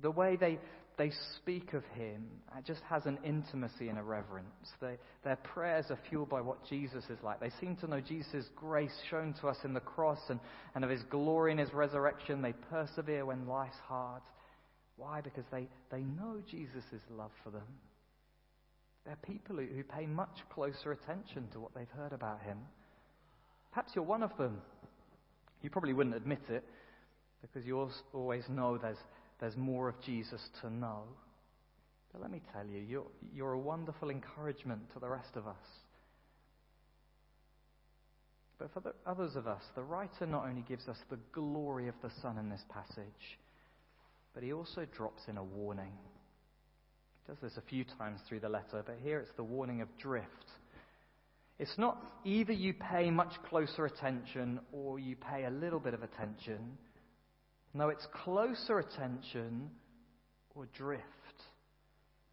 The 0.02 0.10
way 0.10 0.36
they, 0.36 0.58
they 0.98 1.10
speak 1.36 1.72
of 1.72 1.84
him 1.94 2.26
just 2.66 2.80
has 2.88 3.06
an 3.06 3.18
intimacy 3.24 3.88
and 3.88 3.98
a 3.98 4.02
reverence. 4.02 4.46
They, 4.80 4.96
their 5.24 5.36
prayers 5.36 5.86
are 5.90 5.98
fueled 6.08 6.28
by 6.28 6.40
what 6.40 6.64
Jesus 6.68 7.04
is 7.04 7.18
like. 7.22 7.40
They 7.40 7.52
seem 7.60 7.76
to 7.76 7.86
know 7.86 8.00
Jesus' 8.00 8.46
grace 8.56 8.94
shown 9.10 9.34
to 9.40 9.48
us 9.48 9.58
in 9.64 9.74
the 9.74 9.80
cross 9.80 10.20
and, 10.28 10.40
and 10.74 10.84
of 10.84 10.90
his 10.90 11.02
glory 11.04 11.52
in 11.52 11.58
his 11.58 11.72
resurrection. 11.72 12.42
They 12.42 12.54
persevere 12.70 13.26
when 13.26 13.46
life's 13.46 13.76
hard. 13.86 14.22
Why? 14.96 15.20
Because 15.20 15.44
they, 15.50 15.68
they 15.90 16.02
know 16.02 16.42
Jesus' 16.50 17.00
love 17.16 17.30
for 17.42 17.50
them. 17.50 17.66
They're 19.06 19.16
people 19.16 19.56
who, 19.56 19.64
who 19.64 19.82
pay 19.82 20.06
much 20.06 20.38
closer 20.52 20.92
attention 20.92 21.48
to 21.52 21.60
what 21.60 21.74
they've 21.74 21.88
heard 21.96 22.12
about 22.12 22.42
him. 22.42 22.58
Perhaps 23.72 23.92
you're 23.94 24.04
one 24.04 24.22
of 24.22 24.36
them. 24.36 24.60
You 25.62 25.70
probably 25.70 25.92
wouldn't 25.92 26.16
admit 26.16 26.42
it 26.48 26.64
because 27.40 27.66
you 27.66 27.88
always 28.12 28.44
know 28.48 28.76
there's, 28.76 28.98
there's 29.40 29.56
more 29.56 29.88
of 29.88 30.00
Jesus 30.02 30.40
to 30.60 30.70
know. 30.70 31.02
But 32.12 32.22
let 32.22 32.30
me 32.30 32.42
tell 32.52 32.66
you, 32.66 32.80
you're, 32.80 33.06
you're 33.34 33.52
a 33.52 33.58
wonderful 33.58 34.10
encouragement 34.10 34.80
to 34.94 35.00
the 35.00 35.08
rest 35.08 35.36
of 35.36 35.46
us. 35.46 35.56
But 38.58 38.72
for 38.74 38.80
the 38.80 38.92
others 39.06 39.36
of 39.36 39.46
us, 39.46 39.62
the 39.74 39.82
writer 39.82 40.26
not 40.26 40.44
only 40.44 40.62
gives 40.68 40.86
us 40.86 40.98
the 41.08 41.18
glory 41.32 41.88
of 41.88 41.94
the 42.02 42.10
Son 42.20 42.36
in 42.36 42.50
this 42.50 42.64
passage, 42.68 43.38
but 44.34 44.42
he 44.42 44.52
also 44.52 44.86
drops 44.94 45.22
in 45.28 45.38
a 45.38 45.42
warning. 45.42 45.92
He 47.26 47.32
does 47.32 47.40
this 47.40 47.56
a 47.56 47.68
few 47.68 47.84
times 47.98 48.20
through 48.28 48.40
the 48.40 48.48
letter, 48.48 48.82
but 48.84 48.98
here 49.02 49.20
it's 49.20 49.32
the 49.36 49.44
warning 49.44 49.80
of 49.80 49.88
drift. 49.98 50.26
It's 51.58 51.78
not 51.78 51.98
either 52.24 52.52
you 52.52 52.74
pay 52.74 53.10
much 53.10 53.32
closer 53.48 53.86
attention 53.86 54.60
or 54.72 54.98
you 54.98 55.16
pay 55.16 55.44
a 55.44 55.50
little 55.50 55.80
bit 55.80 55.94
of 55.94 56.02
attention. 56.02 56.76
No, 57.72 57.88
it's 57.88 58.06
closer 58.24 58.78
attention 58.78 59.70
or 60.54 60.66
drift. 60.76 61.04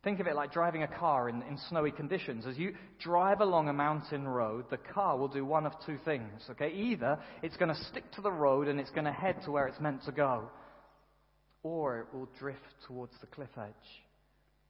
Think 0.04 0.20
of 0.20 0.28
it 0.28 0.36
like 0.36 0.54
driving 0.54 0.84
a 0.84 0.88
car 0.88 1.28
in, 1.28 1.42
in 1.44 1.58
snowy 1.70 1.92
conditions. 1.92 2.46
As 2.48 2.58
you 2.58 2.74
drive 3.00 3.42
along 3.42 3.68
a 3.68 3.74
mountain 3.74 4.28
road, 4.28 4.66
the 4.70 4.78
car 4.78 5.18
will 5.18 5.28
do 5.28 5.44
one 5.44 5.66
of 5.66 5.74
two 5.86 5.98
things. 6.06 6.44
Okay, 6.52 6.72
either 6.72 7.20
it's 7.44 7.58
going 7.58 7.74
to 7.74 7.84
stick 7.86 8.10
to 8.14 8.22
the 8.22 8.32
road 8.32 8.68
and 8.68 8.80
it's 8.80 8.92
going 8.92 9.06
to 9.06 9.12
head 9.12 9.36
to 9.44 9.52
where 9.52 9.68
it's 9.68 9.80
meant 9.80 10.04
to 10.06 10.12
go, 10.12 10.50
or 11.62 12.00
it 12.00 12.14
will 12.14 12.30
drift 12.40 12.62
towards 12.88 13.14
the 13.20 13.28
cliff 13.28 13.50
edge. 13.58 13.74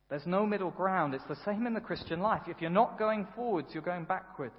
There's 0.09 0.25
no 0.25 0.45
middle 0.45 0.71
ground. 0.71 1.13
It's 1.13 1.23
the 1.27 1.37
same 1.45 1.67
in 1.67 1.73
the 1.73 1.81
Christian 1.81 2.21
life. 2.21 2.43
If 2.47 2.61
you're 2.61 2.69
not 2.69 2.97
going 2.97 3.27
forwards, 3.35 3.69
you're 3.73 3.83
going 3.83 4.05
backwards. 4.05 4.53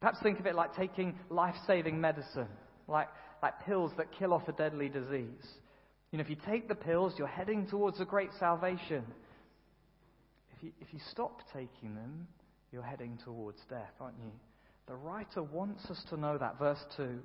Perhaps 0.00 0.18
think 0.22 0.40
of 0.40 0.46
it 0.46 0.54
like 0.54 0.74
taking 0.74 1.18
life 1.30 1.54
saving 1.66 2.00
medicine, 2.00 2.48
like 2.88 3.08
like 3.44 3.66
pills 3.66 3.92
that 3.98 4.06
kill 4.18 4.32
off 4.32 4.48
a 4.48 4.52
deadly 4.52 4.88
disease. 4.88 5.46
You 6.10 6.16
know, 6.16 6.22
if 6.22 6.30
you 6.30 6.36
take 6.46 6.66
the 6.66 6.74
pills, 6.74 7.12
you're 7.18 7.26
heading 7.26 7.66
towards 7.66 8.00
a 8.00 8.06
great 8.06 8.30
salvation. 8.40 9.04
If 10.56 10.62
you, 10.62 10.72
if 10.80 10.94
you 10.94 11.00
stop 11.10 11.42
taking 11.52 11.94
them, 11.94 12.26
you're 12.72 12.82
heading 12.82 13.18
towards 13.22 13.58
death, 13.68 13.92
aren't 14.00 14.16
you? 14.16 14.32
The 14.86 14.94
writer 14.94 15.42
wants 15.42 15.84
us 15.90 16.02
to 16.08 16.16
know 16.16 16.38
that. 16.38 16.58
Verse 16.58 16.82
2 16.96 17.18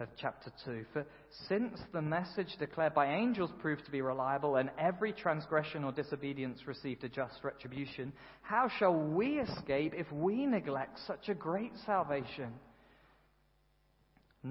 of 0.00 0.08
chapter 0.18 0.50
2. 0.64 0.86
For 0.94 1.04
since 1.48 1.78
the 1.92 2.00
message 2.00 2.56
declared 2.58 2.94
by 2.94 3.12
angels 3.12 3.50
proved 3.60 3.84
to 3.84 3.90
be 3.90 4.00
reliable, 4.00 4.56
and 4.56 4.70
every 4.78 5.12
transgression 5.12 5.84
or 5.84 5.92
disobedience 5.92 6.60
received 6.66 7.04
a 7.04 7.10
just 7.10 7.44
retribution, 7.44 8.14
how 8.40 8.70
shall 8.78 8.94
we 8.94 9.38
escape 9.38 9.92
if 9.94 10.10
we 10.12 10.46
neglect 10.46 10.98
such 11.06 11.28
a 11.28 11.34
great 11.34 11.72
salvation? 11.84 12.54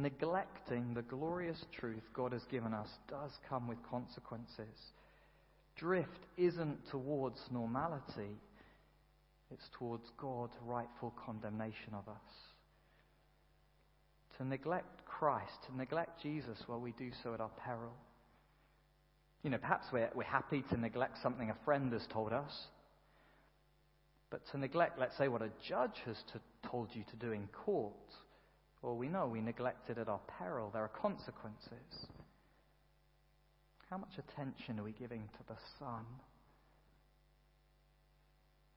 Neglecting 0.01 0.93
the 0.93 1.01
glorious 1.01 1.63
truth 1.79 2.03
God 2.13 2.33
has 2.33 2.43
given 2.51 2.73
us 2.73 2.89
does 3.09 3.31
come 3.49 3.67
with 3.67 3.77
consequences. 3.89 4.75
Drift 5.75 6.25
isn't 6.37 6.77
towards 6.89 7.39
normality, 7.51 8.39
it's 9.51 9.69
towards 9.77 10.03
God's 10.17 10.55
rightful 10.65 11.13
condemnation 11.25 11.93
of 11.93 12.07
us. 12.07 12.33
To 14.37 14.45
neglect 14.45 15.05
Christ, 15.05 15.53
to 15.67 15.77
neglect 15.77 16.21
Jesus, 16.21 16.57
well, 16.67 16.79
we 16.79 16.91
do 16.91 17.11
so 17.23 17.33
at 17.33 17.41
our 17.41 17.51
peril. 17.63 17.93
You 19.43 19.49
know, 19.49 19.57
perhaps 19.57 19.85
we're, 19.91 20.09
we're 20.13 20.23
happy 20.23 20.63
to 20.69 20.77
neglect 20.77 21.17
something 21.23 21.49
a 21.49 21.65
friend 21.65 21.91
has 21.93 22.05
told 22.11 22.33
us. 22.33 22.51
But 24.29 24.41
to 24.51 24.57
neglect, 24.57 24.99
let's 24.99 25.17
say, 25.17 25.27
what 25.27 25.41
a 25.41 25.49
judge 25.67 25.95
has 26.05 26.17
to, 26.33 26.69
told 26.69 26.89
you 26.93 27.03
to 27.11 27.15
do 27.15 27.31
in 27.31 27.47
court, 27.47 27.93
well, 28.87 28.95
we 28.95 29.09
know 29.09 29.27
we 29.27 29.41
neglect 29.41 29.89
it 29.89 29.97
at 29.97 30.07
our 30.07 30.21
peril. 30.39 30.69
There 30.71 30.81
are 30.81 30.87
consequences. 30.87 32.07
How 33.89 33.97
much 33.97 34.13
attention 34.17 34.79
are 34.79 34.83
we 34.83 34.93
giving 34.93 35.23
to 35.23 35.43
the 35.49 35.59
Son? 35.77 36.05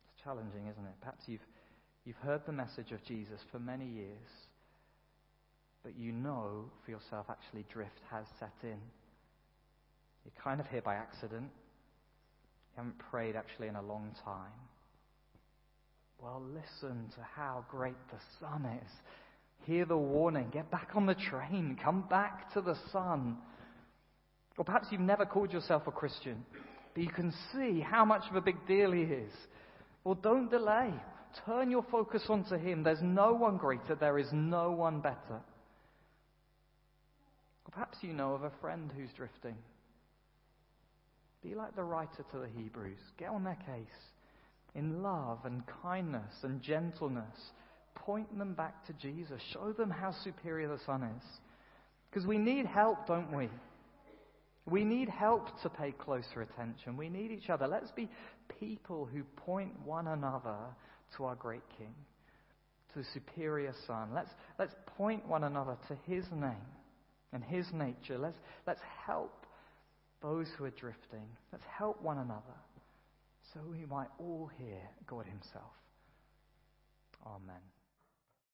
It's 0.03 0.25
challenging, 0.25 0.67
isn't 0.67 0.85
it? 0.85 0.95
Perhaps 0.99 1.23
you've, 1.29 1.47
you've 2.05 2.17
heard 2.17 2.41
the 2.45 2.51
message 2.51 2.91
of 2.91 3.05
Jesus 3.05 3.39
for 3.53 3.61
many 3.61 3.87
years, 3.87 4.29
but 5.85 5.97
you 5.97 6.11
know 6.11 6.65
for 6.85 6.91
yourself 6.91 7.27
actually 7.31 7.65
drift 7.73 8.01
has 8.11 8.25
set 8.41 8.55
in. 8.65 8.81
You're 10.25 10.43
kind 10.43 10.61
of 10.61 10.67
here 10.67 10.83
by 10.83 10.97
accident. 10.97 11.51
You 12.73 12.79
haven't 12.79 12.99
prayed 12.99 13.37
actually 13.37 13.69
in 13.69 13.77
a 13.77 13.83
long 13.83 14.11
time. 14.25 14.59
Well, 16.21 16.43
listen 16.53 17.11
to 17.15 17.21
how 17.37 17.65
great 17.71 17.95
the 18.11 18.19
Son 18.41 18.65
is. 18.85 18.91
Hear 19.67 19.85
the 19.85 19.97
warning. 19.97 20.49
Get 20.53 20.71
back 20.71 20.91
on 20.95 21.07
the 21.07 21.15
train. 21.15 21.79
Come 21.83 22.05
back 22.09 22.53
to 22.55 22.61
the 22.61 22.77
Son. 22.93 23.37
Or 24.57 24.65
perhaps 24.65 24.89
you've 24.91 25.01
never 25.01 25.25
called 25.25 25.53
yourself 25.53 25.87
a 25.87 25.91
Christian, 25.91 26.45
but 26.95 27.03
you 27.03 27.11
can 27.11 27.33
see 27.53 27.81
how 27.81 28.05
much 28.05 28.25
of 28.29 28.37
a 28.37 28.41
big 28.41 28.67
deal 28.67 28.93
he 28.93 29.03
is. 29.03 29.33
Well, 30.05 30.17
don't 30.17 30.51
delay. 30.51 30.93
Turn 31.47 31.71
your 31.71 31.85
focus 31.91 32.25
onto 32.29 32.57
him. 32.57 32.83
There's 32.83 33.03
no 33.03 33.33
one 33.33 33.57
greater. 33.57 33.95
There 33.95 34.19
is 34.19 34.29
no 34.33 34.73
one 34.73 35.01
better. 35.01 35.41
Or 37.65 37.71
perhaps 37.73 37.99
you 38.03 38.13
know 38.13 38.35
of 38.35 38.43
a 38.43 38.53
friend 38.61 38.91
who's 38.97 39.11
drifting. 39.17 39.57
Be 41.43 41.55
like 41.55 41.77
the 41.77 41.85
writer 41.85 42.25
to 42.33 42.39
the 42.39 42.49
Hebrews. 42.61 42.99
Get 43.19 43.29
on 43.29 43.45
their 43.45 43.59
case. 43.67 43.87
In 44.75 45.03
love 45.03 45.39
and 45.45 45.63
kindness 45.83 46.35
and 46.43 46.61
gentleness, 46.61 47.53
point 47.95 48.37
them 48.39 48.55
back 48.55 48.87
to 48.87 48.93
Jesus. 48.95 49.41
Show 49.53 49.73
them 49.73 49.91
how 49.91 50.13
superior 50.25 50.69
the 50.69 50.79
Son 50.85 51.03
is. 51.03 51.25
Because 52.11 52.27
we 52.27 52.39
need 52.39 52.67
help, 52.67 53.07
don't 53.07 53.35
we? 53.37 53.49
We 54.67 54.85
need 54.85 55.09
help 55.09 55.61
to 55.63 55.69
pay 55.69 55.93
closer 55.93 56.43
attention. 56.43 56.97
We 56.97 57.09
need 57.09 57.31
each 57.31 57.51
other. 57.51 57.67
Let's 57.67 57.91
be 57.93 58.09
people 58.61 59.09
who 59.13 59.23
point 59.37 59.73
one 59.85 60.09
another 60.09 60.57
to 61.17 61.25
our 61.25 61.35
great 61.35 61.63
King, 61.79 61.95
to 62.93 63.01
the 63.01 63.05
superior 63.13 63.75
Son. 63.87 64.11
Let's, 64.15 64.31
let's 64.59 64.75
point 64.97 65.27
one 65.27 65.45
another 65.45 65.77
to 65.89 65.97
His 66.07 66.25
name 66.33 66.67
and 67.33 67.43
His 67.43 67.67
nature. 67.73 68.19
Let's, 68.19 68.39
let's 68.67 68.81
help 69.07 69.47
those 70.23 70.47
who 70.57 70.65
are 70.65 70.71
drifting. 70.71 71.27
Let's 71.53 71.65
help 71.77 72.01
one 72.03 72.19
another 72.19 72.59
so 73.53 73.61
we 73.69 73.85
might 73.87 74.09
all 74.19 74.51
hear 74.59 74.79
God 75.07 75.27
Himself. 75.27 75.73
Amen. 77.27 77.61